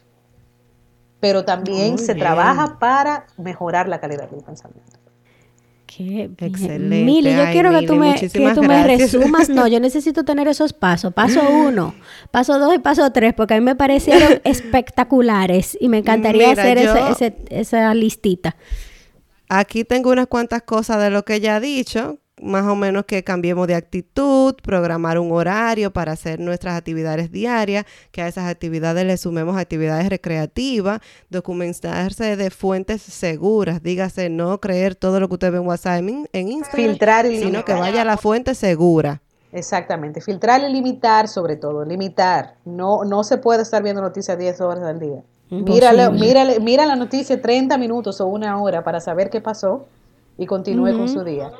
[1.22, 4.98] pero también se trabaja para mejorar la calidad del pensamiento.
[5.94, 7.04] Qué Excelente.
[7.04, 9.50] Mili, yo quiero que tú, me, que tú me, resumas.
[9.50, 11.12] No, yo necesito tener esos pasos.
[11.12, 11.94] Paso uno,
[12.30, 16.78] paso dos y paso tres, porque a mí me parecieron espectaculares y me encantaría hacer
[17.50, 18.56] esa listita.
[19.48, 23.22] Aquí tengo unas cuantas cosas de lo que ella ha dicho más o menos que
[23.22, 29.04] cambiemos de actitud, programar un horario para hacer nuestras actividades diarias, que a esas actividades
[29.04, 35.52] le sumemos actividades recreativas, documentarse de fuentes seguras, dígase no creer todo lo que usted
[35.52, 39.20] ve en WhatsApp, en, Instagram, filtrar y sino que vaya a la fuente segura.
[39.52, 42.54] Exactamente, filtrar y limitar sobre todo, limitar.
[42.64, 45.22] No, no se puede estar viendo noticias 10 horas al día.
[45.50, 49.84] Mírale, mírale, mira la noticia 30 minutos o una hora para saber qué pasó
[50.38, 51.52] y continúe con su día.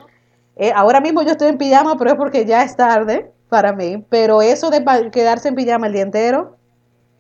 [0.57, 4.05] Eh, ahora mismo yo estoy en pijama, pero es porque ya es tarde para mí.
[4.09, 6.57] Pero eso de quedarse en pijama el día entero,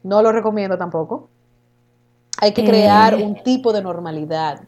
[0.02, 1.28] no lo recomiendo tampoco.
[2.40, 3.24] Hay que crear eh.
[3.24, 4.62] un tipo de normalidad.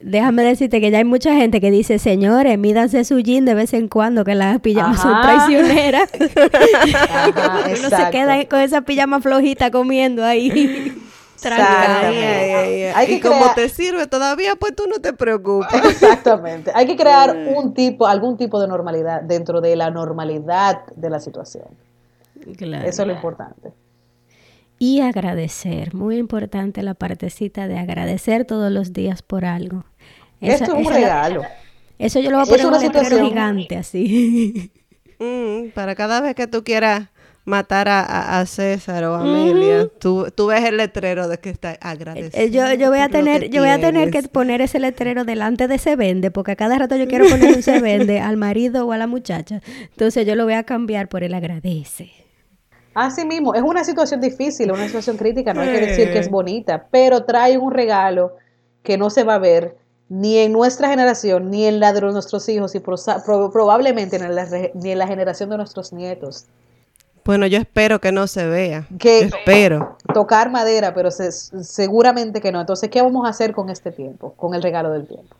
[0.00, 3.72] Déjame decirte que ya hay mucha gente que dice, señores, mídanse su jean de vez
[3.74, 6.08] en cuando, que las pijamas son traicioneras.
[7.78, 11.02] Uno se queda con esa pijama flojita comiendo ahí.
[13.08, 15.84] y como te sirve todavía, pues tú no te preocupes.
[15.84, 16.72] Exactamente.
[16.74, 21.20] Hay que crear un tipo, algún tipo de normalidad dentro de la normalidad de la
[21.20, 21.66] situación.
[22.44, 23.72] Eso es lo importante.
[24.78, 29.84] Y agradecer, muy importante la partecita de agradecer todos los días por algo.
[30.40, 31.42] Esto es un regalo.
[31.98, 34.72] eso yo lo voy a poner en un gigante así.
[35.18, 37.08] Mm, para cada vez que tú quieras
[37.48, 42.30] matar a, César o a Amelia, tú, ves el letrero de que está agradecido.
[42.40, 45.66] Eh, yo, yo voy a tener, yo voy a tener que poner ese letrero delante
[45.66, 48.86] de se vende, porque a cada rato yo quiero poner un se vende al marido
[48.86, 49.62] o a la muchacha.
[49.80, 52.12] Entonces yo lo voy a cambiar por el agradece.
[52.94, 56.28] Así mismo, es una situación difícil, una situación crítica, no hay que decir que es
[56.28, 58.36] bonita, pero trae un regalo
[58.82, 59.76] que no se va a ver
[60.08, 64.18] ni en nuestra generación, ni en la de nuestros hijos, y probablemente
[64.74, 66.46] ni en la generación de nuestros nietos.
[67.28, 68.86] Bueno, yo espero que no se vea.
[68.98, 69.98] Que espero.
[70.14, 72.58] Tocar madera, pero seguramente que no.
[72.58, 75.36] Entonces, ¿qué vamos a hacer con este tiempo, con el regalo del tiempo?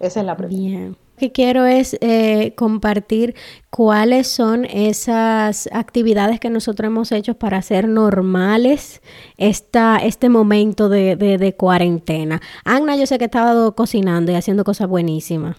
[0.00, 0.60] Esa es la pregunta.
[0.60, 0.88] Bien.
[0.90, 3.34] Lo que quiero es eh, compartir
[3.70, 9.00] cuáles son esas actividades que nosotros hemos hecho para hacer normales
[9.38, 12.42] esta, este momento de, de, de cuarentena.
[12.66, 15.56] Agna, yo sé que estaba cocinando y haciendo cosas buenísimas.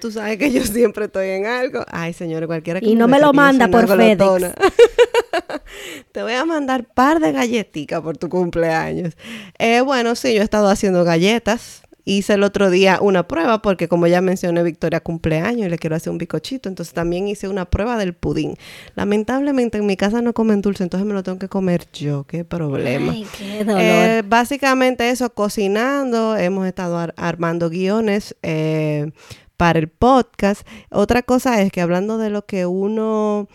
[0.00, 1.84] Tú sabes que yo siempre estoy en algo.
[1.88, 4.18] Ay, señores, cualquiera que Y no me lo manda por FedEx.
[6.12, 9.16] Te voy a mandar par de galletitas por tu cumpleaños.
[9.58, 11.82] Eh, bueno, sí, yo he estado haciendo galletas.
[12.08, 15.96] Hice el otro día una prueba porque como ya mencioné, Victoria cumpleaños y le quiero
[15.96, 16.68] hacer un bicochito.
[16.68, 18.54] Entonces también hice una prueba del pudín.
[18.94, 22.22] Lamentablemente en mi casa no comen dulce, entonces me lo tengo que comer yo.
[22.22, 23.10] Qué problema.
[23.10, 23.80] Ay, qué dolor.
[23.82, 26.36] Eh, básicamente eso, cocinando.
[26.36, 28.36] Hemos estado armando guiones.
[28.40, 29.10] Eh,
[29.56, 30.66] para el podcast.
[30.90, 33.48] Otra cosa es que hablando de lo que uno,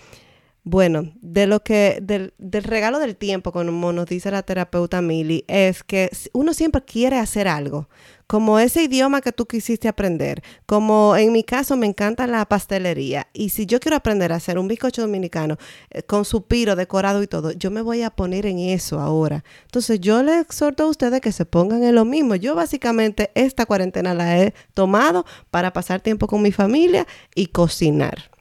[0.64, 5.44] bueno, de lo que, del, del regalo del tiempo, como nos dice la terapeuta Mili,
[5.48, 7.88] es que uno siempre quiere hacer algo
[8.32, 13.28] como ese idioma que tú quisiste aprender, como en mi caso me encanta la pastelería
[13.34, 15.58] y si yo quiero aprender a hacer un bizcocho dominicano
[15.90, 19.44] eh, con su piro decorado y todo, yo me voy a poner en eso ahora.
[19.64, 22.36] Entonces yo les exhorto a ustedes que se pongan en lo mismo.
[22.36, 28.32] Yo básicamente esta cuarentena la he tomado para pasar tiempo con mi familia y cocinar,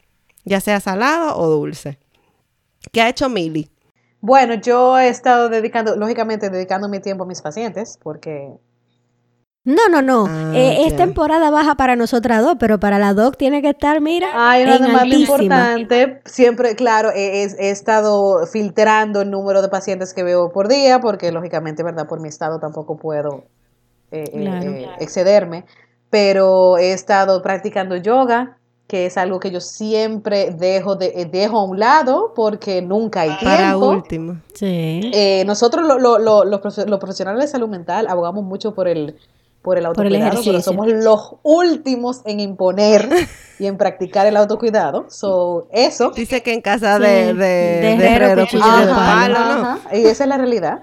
[0.44, 1.98] ya sea salado o dulce.
[2.92, 3.70] ¿Qué ha hecho Mili?
[4.20, 8.58] Bueno, yo he estado dedicando, lógicamente, dedicando mi tiempo a mis pacientes, porque
[9.62, 10.26] no, no, no.
[10.26, 14.00] Ah, eh, es temporada baja para nosotras dos, pero para la doc tiene que estar,
[14.00, 14.30] mira.
[14.34, 16.22] Hay una demanda importante.
[16.24, 21.82] Siempre, claro, he, estado filtrando el número de pacientes que veo por día, porque lógicamente,
[21.82, 22.08] ¿verdad?
[22.08, 23.44] Por mi estado tampoco puedo
[24.12, 25.66] eh, eh, excederme.
[26.08, 28.56] Pero he estado practicando yoga,
[28.90, 33.28] que es algo que yo siempre dejo, de, dejo a un lado porque nunca hay
[33.38, 33.44] tiempo.
[33.44, 34.40] Para último.
[34.52, 35.12] Sí.
[35.14, 39.14] Eh, nosotros los, profesionales de salud mental abogamos mucho por el,
[39.62, 43.08] por el autocuidado, pero somos los últimos en imponer
[43.60, 45.06] y en practicar el autocuidado.
[45.08, 46.10] So, eso.
[46.10, 48.48] Dice que en casa de, de, de,
[49.92, 50.80] Y esa es la realidad.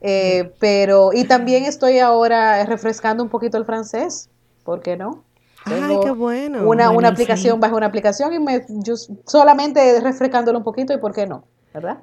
[0.00, 4.30] Eh, pero, y también estoy ahora refrescando un poquito el francés.
[4.64, 5.24] ¿Por qué no?
[5.64, 6.68] Ay, qué bueno.
[6.68, 8.94] Una, una aplicación bajo una aplicación y me yo
[9.26, 11.44] solamente refrescándolo un poquito y por qué no,
[11.74, 11.98] ¿verdad?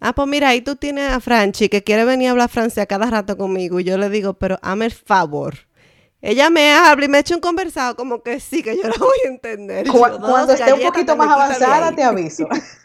[0.00, 2.86] Ah, pues mira, ahí tú tienes a Franchi que quiere venir a hablar francés a
[2.86, 5.54] cada rato conmigo y yo le digo, pero hazme el favor.
[6.20, 9.18] Ella me habla y me echa un conversado como que sí, que yo la voy
[9.24, 9.86] a entender.
[9.88, 12.48] cuando esté un poquito más avanzada, te aviso.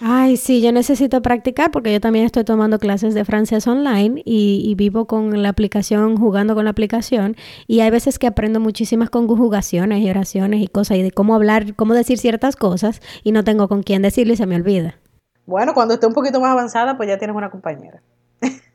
[0.00, 4.74] Ay, sí, yo necesito practicar porque yo también estoy tomando clases de francés online y,
[4.76, 7.36] vivo con la aplicación, jugando con la aplicación
[7.66, 11.74] y hay veces que aprendo muchísimas conjugaciones y oraciones y cosas y de cómo hablar,
[11.74, 14.98] cómo decir ciertas cosas y no tengo con quién decirlo y se me olvida.
[15.46, 18.02] Bueno, cuando esté un poquito más avanzada, pues ya tienes una compañera.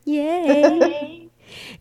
[0.05, 1.21] Yay.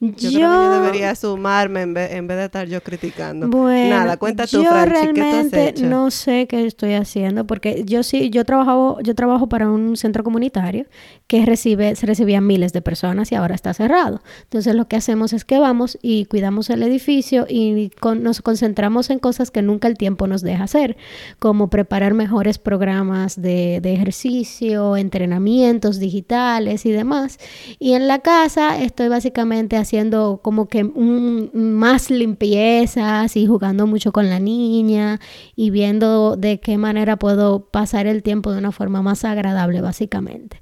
[0.00, 3.48] Yo, creo que yo debería sumarme en vez, de estar yo criticando.
[3.48, 8.44] Bueno, Nada, cuenta tú, yo realmente no sé qué estoy haciendo porque yo sí, yo
[8.44, 10.86] trabajo, yo trabajo para un centro comunitario
[11.26, 14.22] que recibe, se recibía miles de personas y ahora está cerrado.
[14.42, 19.18] Entonces lo que hacemos es que vamos y cuidamos el edificio y nos concentramos en
[19.18, 20.96] cosas que nunca el tiempo nos deja hacer,
[21.38, 27.38] como preparar mejores programas de, de ejercicio, entrenamientos digitales y demás.
[27.78, 34.28] Y en la casa estoy básicamente haciendo como que más limpiezas y jugando mucho con
[34.28, 35.20] la niña
[35.54, 40.58] y viendo de qué manera puedo pasar el tiempo de una forma más agradable, básicamente.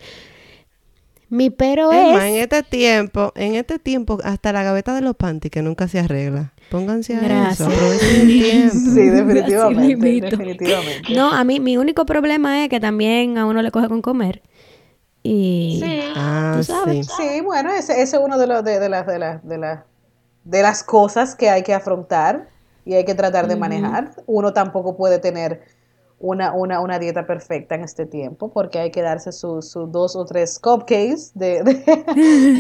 [1.32, 2.22] Mi pero es...
[2.22, 5.98] en este tiempo, en este tiempo, hasta la gaveta de los panties que nunca se
[5.98, 6.52] arregla.
[6.70, 8.74] Pónganse a eso, aprovechen el tiempo.
[8.74, 11.14] Sí, definitivamente, definitivamente.
[11.14, 14.42] No, a mí mi único problema es que también a uno le coge con comer.
[15.22, 16.12] Y sí.
[16.16, 17.40] Ah, sí.
[17.42, 19.80] bueno, ese, es uno de, los, de, las, de, las, de, las,
[20.44, 22.48] de las cosas que hay que afrontar
[22.85, 24.11] y hay que tratar de manejar.
[24.26, 25.62] Uno tampoco puede tener
[26.18, 30.24] una, una, una, dieta perfecta en este tiempo porque hay que darse sus dos o
[30.24, 31.62] tres cupcakes de,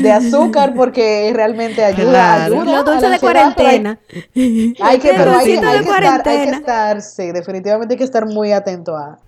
[0.02, 2.44] de, azúcar porque realmente ayuda.
[2.44, 4.00] ayuda Los de cuarentena.
[4.34, 8.52] Hay, que, pero hay, que estar, hay que estar, sí, definitivamente hay que estar muy
[8.52, 9.18] atento a,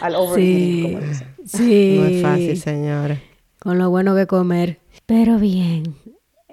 [0.00, 1.24] al overeating, sí.
[1.44, 1.96] Sí.
[1.98, 3.20] No es fácil, señora.
[3.58, 4.78] Con lo bueno que comer.
[5.06, 5.96] Pero bien,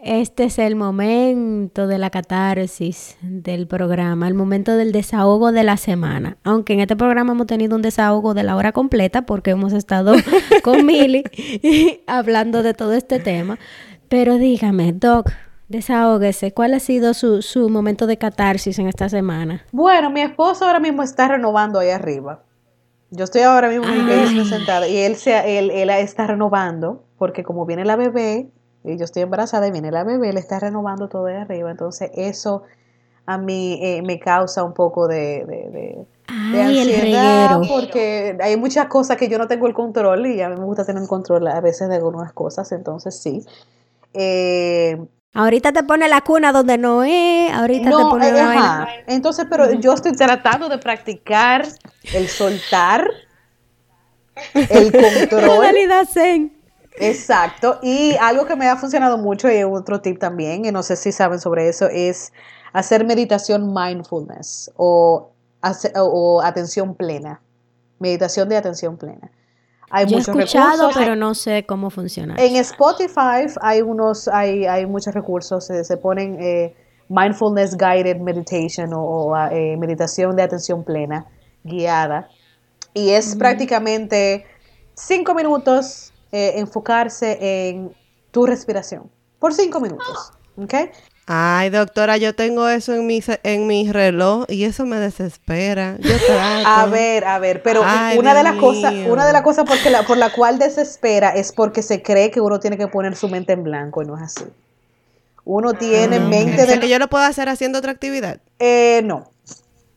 [0.02, 5.76] este es el momento de la catarsis del programa, el momento del desahogo de la
[5.76, 6.38] semana.
[6.44, 10.14] Aunque en este programa hemos tenido un desahogo de la hora completa porque hemos estado
[10.64, 11.24] con Mili
[12.08, 13.60] hablando de todo este tema.
[14.08, 15.32] Pero dígame, Doc,
[15.68, 19.66] desahógese, ¿cuál ha sido su, su momento de catarsis en esta semana?
[19.72, 22.44] Bueno, mi esposo ahora mismo está renovando ahí arriba.
[23.12, 27.66] Yo estoy ahora mismo en sentada y él, se, él, él está renovando porque como
[27.66, 28.50] viene la bebé,
[28.84, 31.72] y yo estoy embarazada y viene la bebé, él está renovando todo de arriba.
[31.72, 32.64] Entonces eso
[33.26, 36.06] a mí eh, me causa un poco de, de,
[36.52, 40.56] de, ansiedad porque hay muchas cosas que yo no tengo el control y a mí
[40.56, 43.46] me gusta tener el control a veces de algunas cosas, entonces sí.
[44.14, 44.98] Eh,
[45.34, 49.94] Ahorita te pone la cuna donde no es, ahorita te pone la Entonces, pero yo
[49.94, 51.68] estoy tratando de practicar
[52.14, 53.08] el soltar,
[54.54, 54.92] el
[55.30, 55.66] control.
[56.12, 56.60] Zen.
[56.98, 57.80] Exacto.
[57.84, 61.12] Y algo que me ha funcionado mucho y otro tip también, y no sé si
[61.12, 62.34] saben sobre eso, es
[62.74, 65.32] hacer meditación mindfulness o,
[65.96, 67.40] o atención plena.
[68.00, 69.30] Meditación de atención plena.
[69.90, 72.36] Hay Yo he escuchado, pero no sé cómo funciona.
[72.38, 76.76] En Spotify hay unos, hay, hay muchos recursos, se, ponen eh,
[77.08, 81.26] mindfulness guided meditation o, eh, meditación de atención plena
[81.64, 82.30] guiada.
[82.94, 84.46] Y es prácticamente
[84.94, 87.96] cinco minutos eh, enfocarse en
[88.32, 90.74] tu respiración por cinco minutos, ¿ok?
[91.32, 95.96] Ay, doctora, yo tengo eso en mi, en mi reloj y eso me desespera.
[96.00, 96.68] Yo trato.
[96.68, 100.02] A ver, a ver, pero una, de las cosas, una de las cosas porque la,
[100.08, 103.54] por la cual desespera es porque se cree que uno tiene que poner su mente
[103.54, 104.46] en blanco y no es así.
[105.46, 106.80] Uno tiene ah, mente de...
[106.80, 108.40] que yo lo puedo hacer haciendo otra actividad?
[108.58, 109.30] Eh, no.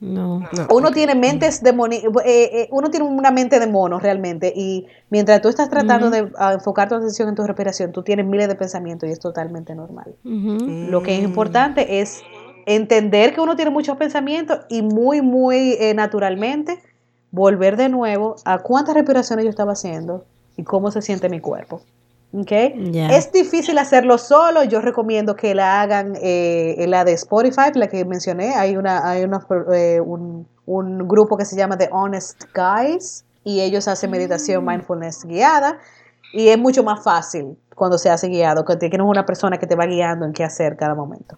[0.03, 0.43] No.
[0.69, 5.41] Uno tiene mentes de eh, eh, uno tiene una mente de mono realmente y mientras
[5.41, 9.09] tú estás tratando de enfocar tu atención en tu respiración, tú tienes miles de pensamientos
[9.09, 10.17] y es totalmente normal.
[10.25, 12.21] Lo que es importante es
[12.67, 16.81] entender que uno tiene muchos pensamientos y muy, muy eh, naturalmente
[17.31, 20.25] volver de nuevo a cuántas respiraciones yo estaba haciendo
[20.57, 21.83] y cómo se siente mi cuerpo.
[22.35, 22.93] Okay.
[23.11, 24.65] Es difícil hacerlo solo.
[24.65, 28.55] Yo recomiendo que la hagan eh, la de Spotify, la que mencioné.
[28.55, 29.23] Hay una, hay
[29.75, 34.69] eh, un, un, grupo que se llama The Honest Guys y ellos hacen meditación mm.
[34.69, 35.79] mindfulness guiada
[36.33, 39.77] y es mucho más fácil cuando se hace guiado, que tienes una persona que te
[39.77, 41.37] va guiando en qué hacer cada momento.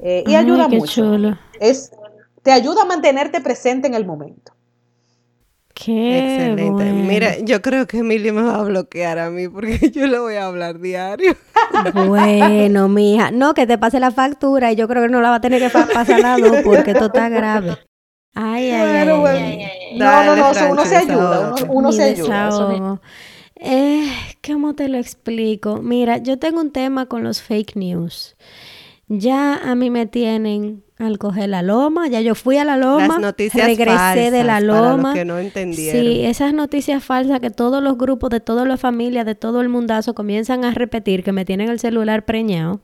[0.00, 1.04] Eh, y ayuda mucho.
[1.60, 1.92] Es,
[2.42, 4.53] te ayuda a mantenerte presente en el momento.
[5.74, 6.84] Qué Excelente.
[6.92, 10.36] Mira, yo creo que Emilio me va a bloquear a mí porque yo le voy
[10.36, 11.36] a hablar diario.
[12.06, 13.32] Bueno, mija.
[13.32, 15.60] No, que te pase la factura y yo creo que no la va a tener
[15.60, 17.76] que pasar la luz porque esto está grave.
[18.36, 23.00] Ay, ay, ay, No, no, no, uno se ayuda, uno, se ayuda.
[23.56, 24.08] Eh,
[24.44, 25.80] ¿Cómo te lo explico?
[25.82, 28.36] Mira, yo tengo un tema con los fake news.
[29.08, 33.18] Ya a mí me tienen al coger la loma, ya yo fui a la loma,
[33.36, 35.12] regresé de la loma.
[35.12, 36.00] que no entendieron.
[36.00, 39.68] Sí, esas noticias falsas que todos los grupos de todas las familias, de todo el
[39.68, 42.80] mundazo comienzan a repetir que me tienen el celular preñado.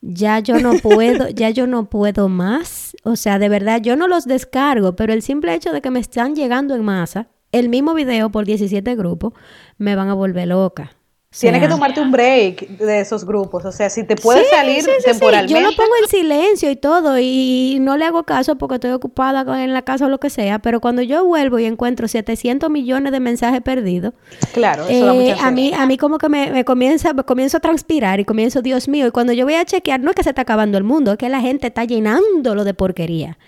[0.00, 2.94] Ya yo no puedo, ya yo no puedo más.
[3.02, 6.00] O sea, de verdad, yo no los descargo, pero el simple hecho de que me
[6.00, 9.32] están llegando en masa, el mismo video por 17 grupos,
[9.78, 10.97] me van a volver loca.
[11.30, 13.62] Tienes que tomarte un break de esos grupos.
[13.66, 15.52] O sea, si te puedes salir temporalmente.
[15.52, 17.18] Yo lo pongo en silencio y todo.
[17.18, 20.58] Y no le hago caso porque estoy ocupada en la casa o lo que sea.
[20.60, 24.14] Pero cuando yo vuelvo y encuentro 700 millones de mensajes perdidos.
[24.54, 28.20] Claro, eso eh, a mí A mí como que me, comienza, me comienzo a transpirar
[28.20, 29.06] y comienzo, Dios mío.
[29.06, 31.18] Y cuando yo voy a chequear, no es que se está acabando el mundo, es
[31.18, 33.38] que la gente está llenándolo de porquería.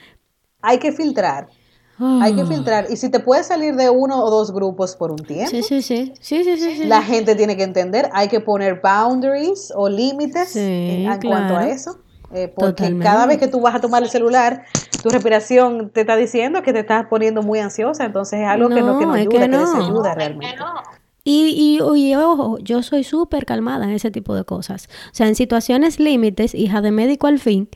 [0.60, 1.48] Hay que filtrar.
[2.00, 2.46] Hay que ah.
[2.46, 2.86] filtrar.
[2.90, 5.82] Y si te puedes salir de uno o dos grupos por un tiempo, sí, sí,
[5.82, 6.14] sí.
[6.20, 11.06] Sí, sí, sí, la gente tiene que entender, hay que poner boundaries o límites en,
[11.20, 11.98] cuanto a eso.
[12.32, 14.64] Eh, porque cada vez que tú vas a tomar el celular,
[15.02, 18.82] tu respiración te está diciendo que te estás poniendo muy ansiosa, entonces es algo que
[18.82, 20.02] no, que no ayuda, que, no.
[20.14, 20.56] realmente.
[21.24, 24.88] Y, y, ojo, yo soy súper calmada en ese tipo de cosas.
[25.06, 27.68] O sea, en situaciones límites, hija de médico al fin,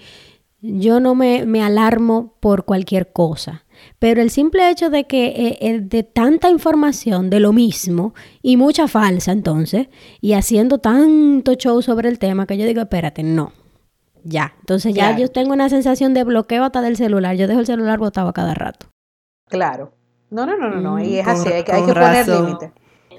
[0.61, 3.64] yo no me, me alarmo por cualquier cosa.
[3.99, 8.57] Pero el simple hecho de que eh, eh, de tanta información de lo mismo y
[8.57, 9.89] mucha falsa entonces,
[10.21, 13.53] y haciendo tanto show sobre el tema que yo digo, espérate, no.
[14.25, 14.55] Ya.
[14.61, 17.37] Entonces ya yo tengo una sensación de bloqueo hasta del celular.
[17.37, 18.87] Yo dejo el celular botado a cada rato.
[19.49, 19.93] Claro.
[20.31, 21.01] No, no, no, no, no.
[21.05, 22.73] Y es así, hay, hay que poner límite.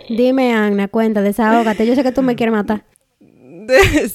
[0.09, 1.86] Dime, Ana, cuenta, desahógate.
[1.86, 2.86] Yo sé que tú me quieres matar.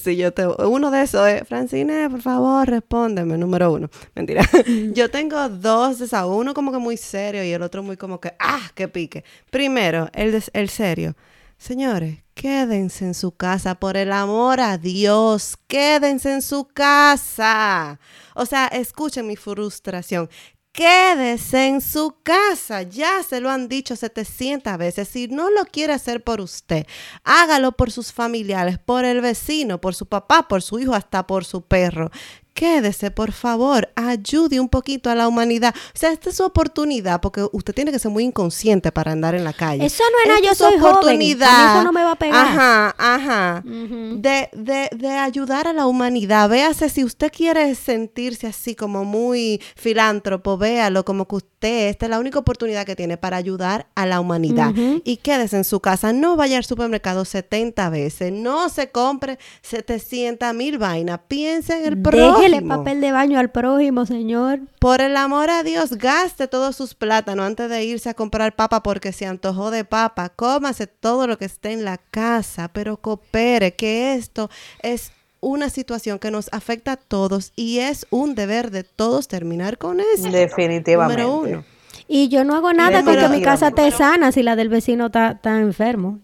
[0.01, 3.89] Sí, yo te, uno de esos es, Francine, por favor, respóndeme, número uno.
[4.15, 4.47] Mentira.
[4.93, 8.19] yo tengo dos de esos, uno como que muy serio y el otro muy como
[8.19, 9.23] que, ah, que pique.
[9.49, 11.15] Primero, el, el serio.
[11.57, 17.99] Señores, quédense en su casa, por el amor a Dios, quédense en su casa.
[18.33, 20.27] O sea, escuchen mi frustración.
[20.73, 22.83] Quédese en su casa.
[22.83, 25.09] Ya se lo han dicho 700 veces.
[25.09, 26.85] Si no lo quiere hacer por usted,
[27.25, 31.43] hágalo por sus familiares, por el vecino, por su papá, por su hijo, hasta por
[31.43, 32.09] su perro
[32.53, 35.73] quédese, por favor, ayude un poquito a la humanidad.
[35.95, 39.35] O sea, esta es su oportunidad, porque usted tiene que ser muy inconsciente para andar
[39.35, 39.85] en la calle.
[39.85, 41.47] Eso no es nada, yo soy oportunidad.
[41.47, 41.75] joven.
[41.75, 42.47] eso no me va a pegar.
[42.47, 43.63] Ajá, ajá.
[43.65, 46.49] de, de, de ayudar a la humanidad.
[46.49, 52.09] Véase, si usted quiere sentirse así como muy filántropo, véalo como que usted, esta es
[52.09, 54.73] la única oportunidad que tiene para ayudar a la humanidad.
[55.03, 56.13] Y quédese en su casa.
[56.13, 58.31] No vaya al supermercado 70 veces.
[58.31, 61.19] No se compre 700 mil vainas.
[61.27, 64.59] Piense en el próximo Déjele papel de baño al prójimo, señor.
[64.79, 68.81] Por el amor a Dios, gaste todos sus plátanos antes de irse a comprar papa
[68.81, 70.29] porque se antojó de papa.
[70.29, 74.49] Cómase todo lo que esté en la casa, pero coopere, que esto
[74.81, 79.77] es una situación que nos afecta a todos y es un deber de todos terminar
[79.77, 80.29] con eso.
[80.29, 81.21] Definitivamente.
[81.21, 81.65] Número uno.
[82.07, 85.07] Y yo no hago nada con que mi casa esté sana si la del vecino
[85.07, 86.19] está, está enfermo.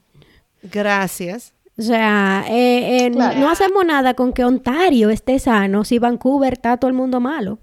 [0.63, 1.53] Gracias.
[1.79, 6.77] O sea, eh, eh, no hacemos nada con que Ontario esté sano si Vancouver está
[6.77, 7.59] todo el mundo malo.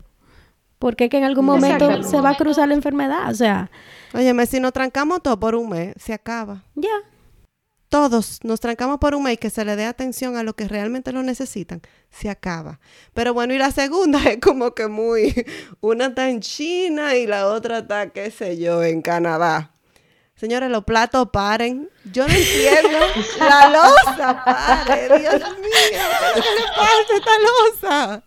[0.78, 3.30] Porque es que en algún momento se va a cruzar la enfermedad.
[3.30, 3.70] O sea.
[4.12, 6.62] Óyeme, si nos trancamos todo por un mes, se acaba.
[6.74, 6.90] Ya.
[7.88, 10.68] Todos nos trancamos por un mes y que se le dé atención a lo que
[10.68, 12.80] realmente lo necesitan, se acaba.
[13.14, 15.34] Pero bueno, y la segunda es como que muy.
[15.80, 19.73] Una está en China y la otra está, qué sé yo, en Canadá.
[20.36, 21.88] Señores, los platos paren.
[22.12, 22.98] Yo no entiendo.
[23.38, 25.18] La losa pare.
[25.20, 25.70] Dios mío,
[26.34, 28.24] ¿qué le pasa a esta losa?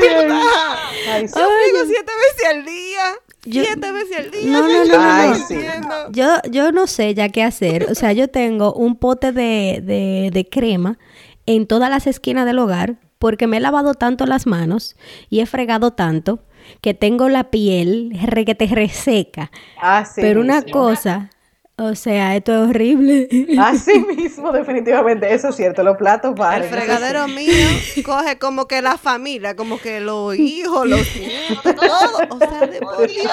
[0.00, 0.76] Verdad.
[1.22, 3.14] Yo digo siete veces al día.
[3.42, 4.52] siete veces al día.
[4.52, 5.88] No, no, no.
[5.88, 7.88] no, Yo, yo no sé ya qué hacer.
[7.90, 10.98] O sea, yo tengo un pote de, de, de crema
[11.46, 14.96] en todas las esquinas del hogar porque me he lavado tanto las manos
[15.30, 16.40] y he fregado tanto
[16.80, 19.50] que tengo la piel requete reseca.
[19.80, 21.30] Ah, sí, Pero una cosa,
[21.76, 23.28] O sea, esto es horrible.
[23.58, 26.62] Así mismo, definitivamente, eso es cierto, los platos valen.
[26.62, 27.66] El fregadero mío
[28.04, 32.18] coge como que la familia, como que los hijos, los nietos, todo.
[32.30, 33.32] O sea, de Dios.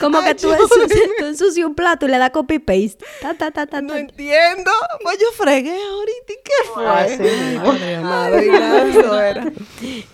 [0.00, 0.50] Como que tú
[1.18, 3.04] ensucias, un plato y le das copy paste.
[3.20, 4.70] Ta, ta, ta, ta, no entiendo.
[5.02, 6.86] Pues yo fregué ahorita y qué fue.
[6.88, 7.18] Ay,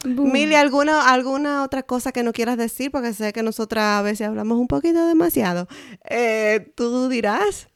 [0.05, 2.91] Mili, ¿alguna, ¿alguna otra cosa que no quieras decir?
[2.91, 5.69] Porque sé que nosotras a veces hablamos un poquito demasiado.
[6.11, 7.69] Eh, Tú dirás.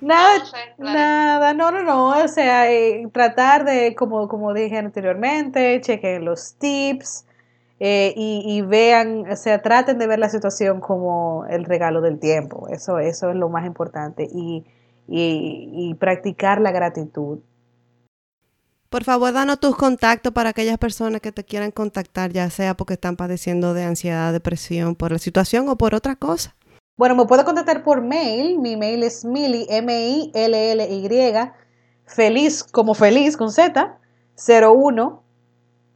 [0.00, 0.44] Nada,
[0.76, 6.56] nada, no, no, no, o sea, eh, tratar de, como, como dije anteriormente, chequen los
[6.58, 7.24] tips
[7.80, 12.68] eh, y, vean, o sea, traten de ver la situación como el regalo del tiempo,
[12.68, 14.64] eso, eso es lo más importante, y,
[15.08, 17.38] y, practicar la gratitud.
[18.90, 22.94] Por favor, danos tus contactos para aquellas personas que te quieran contactar, ya sea porque
[22.94, 26.54] están padeciendo de ansiedad, depresión, por la situación o por otra cosa.
[26.96, 28.58] Bueno, me puedo contactar por mail.
[28.58, 31.10] Mi mail es mili, M-I-L-L-Y,
[32.06, 33.98] feliz como feliz con Z,
[34.36, 35.22] 01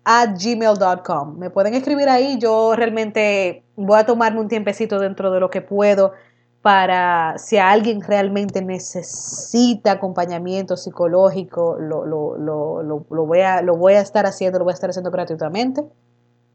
[0.05, 1.39] at gmail.com.
[1.39, 2.37] Me pueden escribir ahí.
[2.39, 6.13] Yo realmente voy a tomarme un tiempecito dentro de lo que puedo
[6.61, 13.95] para si alguien realmente necesita acompañamiento psicológico, lo, lo, lo, lo, voy a, lo voy
[13.95, 15.83] a estar haciendo, lo voy a estar haciendo gratuitamente.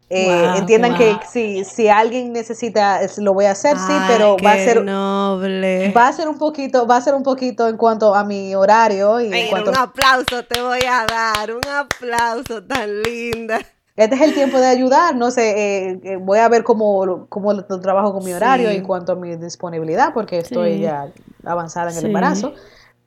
[0.10, 4.56] Eh, entiendan que si, si alguien necesita, lo voy a hacer, sí, pero va a
[4.56, 5.92] ser noble.
[5.96, 9.20] Va a ser un poquito, va a ser un poquito en cuanto a mi horario.
[9.20, 13.60] Y Un aplauso te voy a dar, un aplauso tan linda.
[13.96, 17.56] Este es el tiempo de ayudar, no sé, eh, eh, voy a ver cómo, cómo
[17.64, 21.08] trabajo con mi horario en cuanto a mi disponibilidad, porque estoy ya
[21.46, 22.54] avanzada en el embarazo.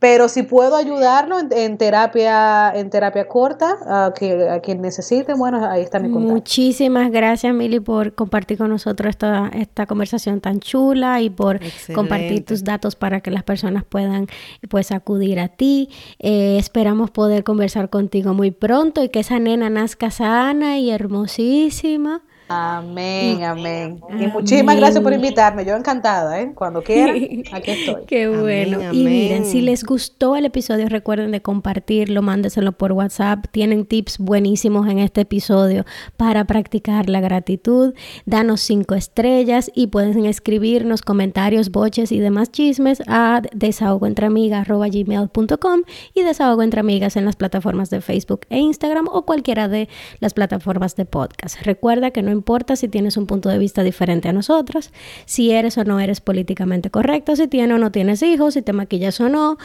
[0.01, 5.69] Pero si puedo ayudarlo en, terapia en terapia corta, a, que, a quien necesite, bueno,
[5.69, 6.35] ahí está mi contacto.
[6.35, 11.59] Muchísimas gracias, Mili, por compartir con nosotros esta, esta conversación tan chula y por
[11.93, 14.29] compartir tus datos para que las personas puedan
[14.69, 15.91] pues acudir a ti.
[16.21, 22.23] Eh, esperamos poder conversar contigo muy pronto y que esa nena nazca sana y hermosísima.
[22.49, 24.01] Amén, amén.
[24.19, 25.67] Y muchísimas gracias por invitarme.
[25.67, 26.53] Yo encantada, ¿eh?
[26.55, 27.17] Cuando quieran,
[27.53, 28.07] aquí estoy.
[28.07, 28.81] Qué bueno.
[28.93, 33.45] Y miren, si les gustó el episodio, recuerden de compartirlo, mándeselo por WhatsApp.
[33.51, 35.85] Tienen tips buenísimos en este episodio
[36.17, 37.93] para practicar la gratitud.
[38.25, 45.83] Danos cinco estrellas y pueden escribirnos comentarios, boches y demás chismes a desahogoentreamigas.gmail.com
[46.15, 49.91] y desahogo entre amigas en las plataformas de Facebook e Instagram o cualquiera de
[50.21, 51.61] las plataformas de podcast.
[51.63, 54.91] Recuerda que no importa si tienes un punto de vista diferente a nosotros,
[55.27, 58.73] si eres o no eres políticamente correcto, si tienes o no tienes hijos, si te
[58.73, 59.59] maquillas o no,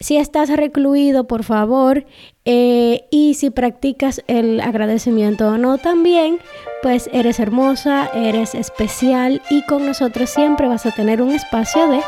[0.00, 2.06] si estás recluido, por favor,
[2.44, 6.38] eh, y si practicas el agradecimiento o no también,
[6.82, 12.00] pues eres hermosa, eres especial y con nosotros siempre vas a tener un espacio de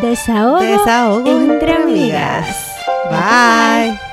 [0.00, 2.72] desahogo, desahogo entre amigas.
[3.10, 4.11] Bye.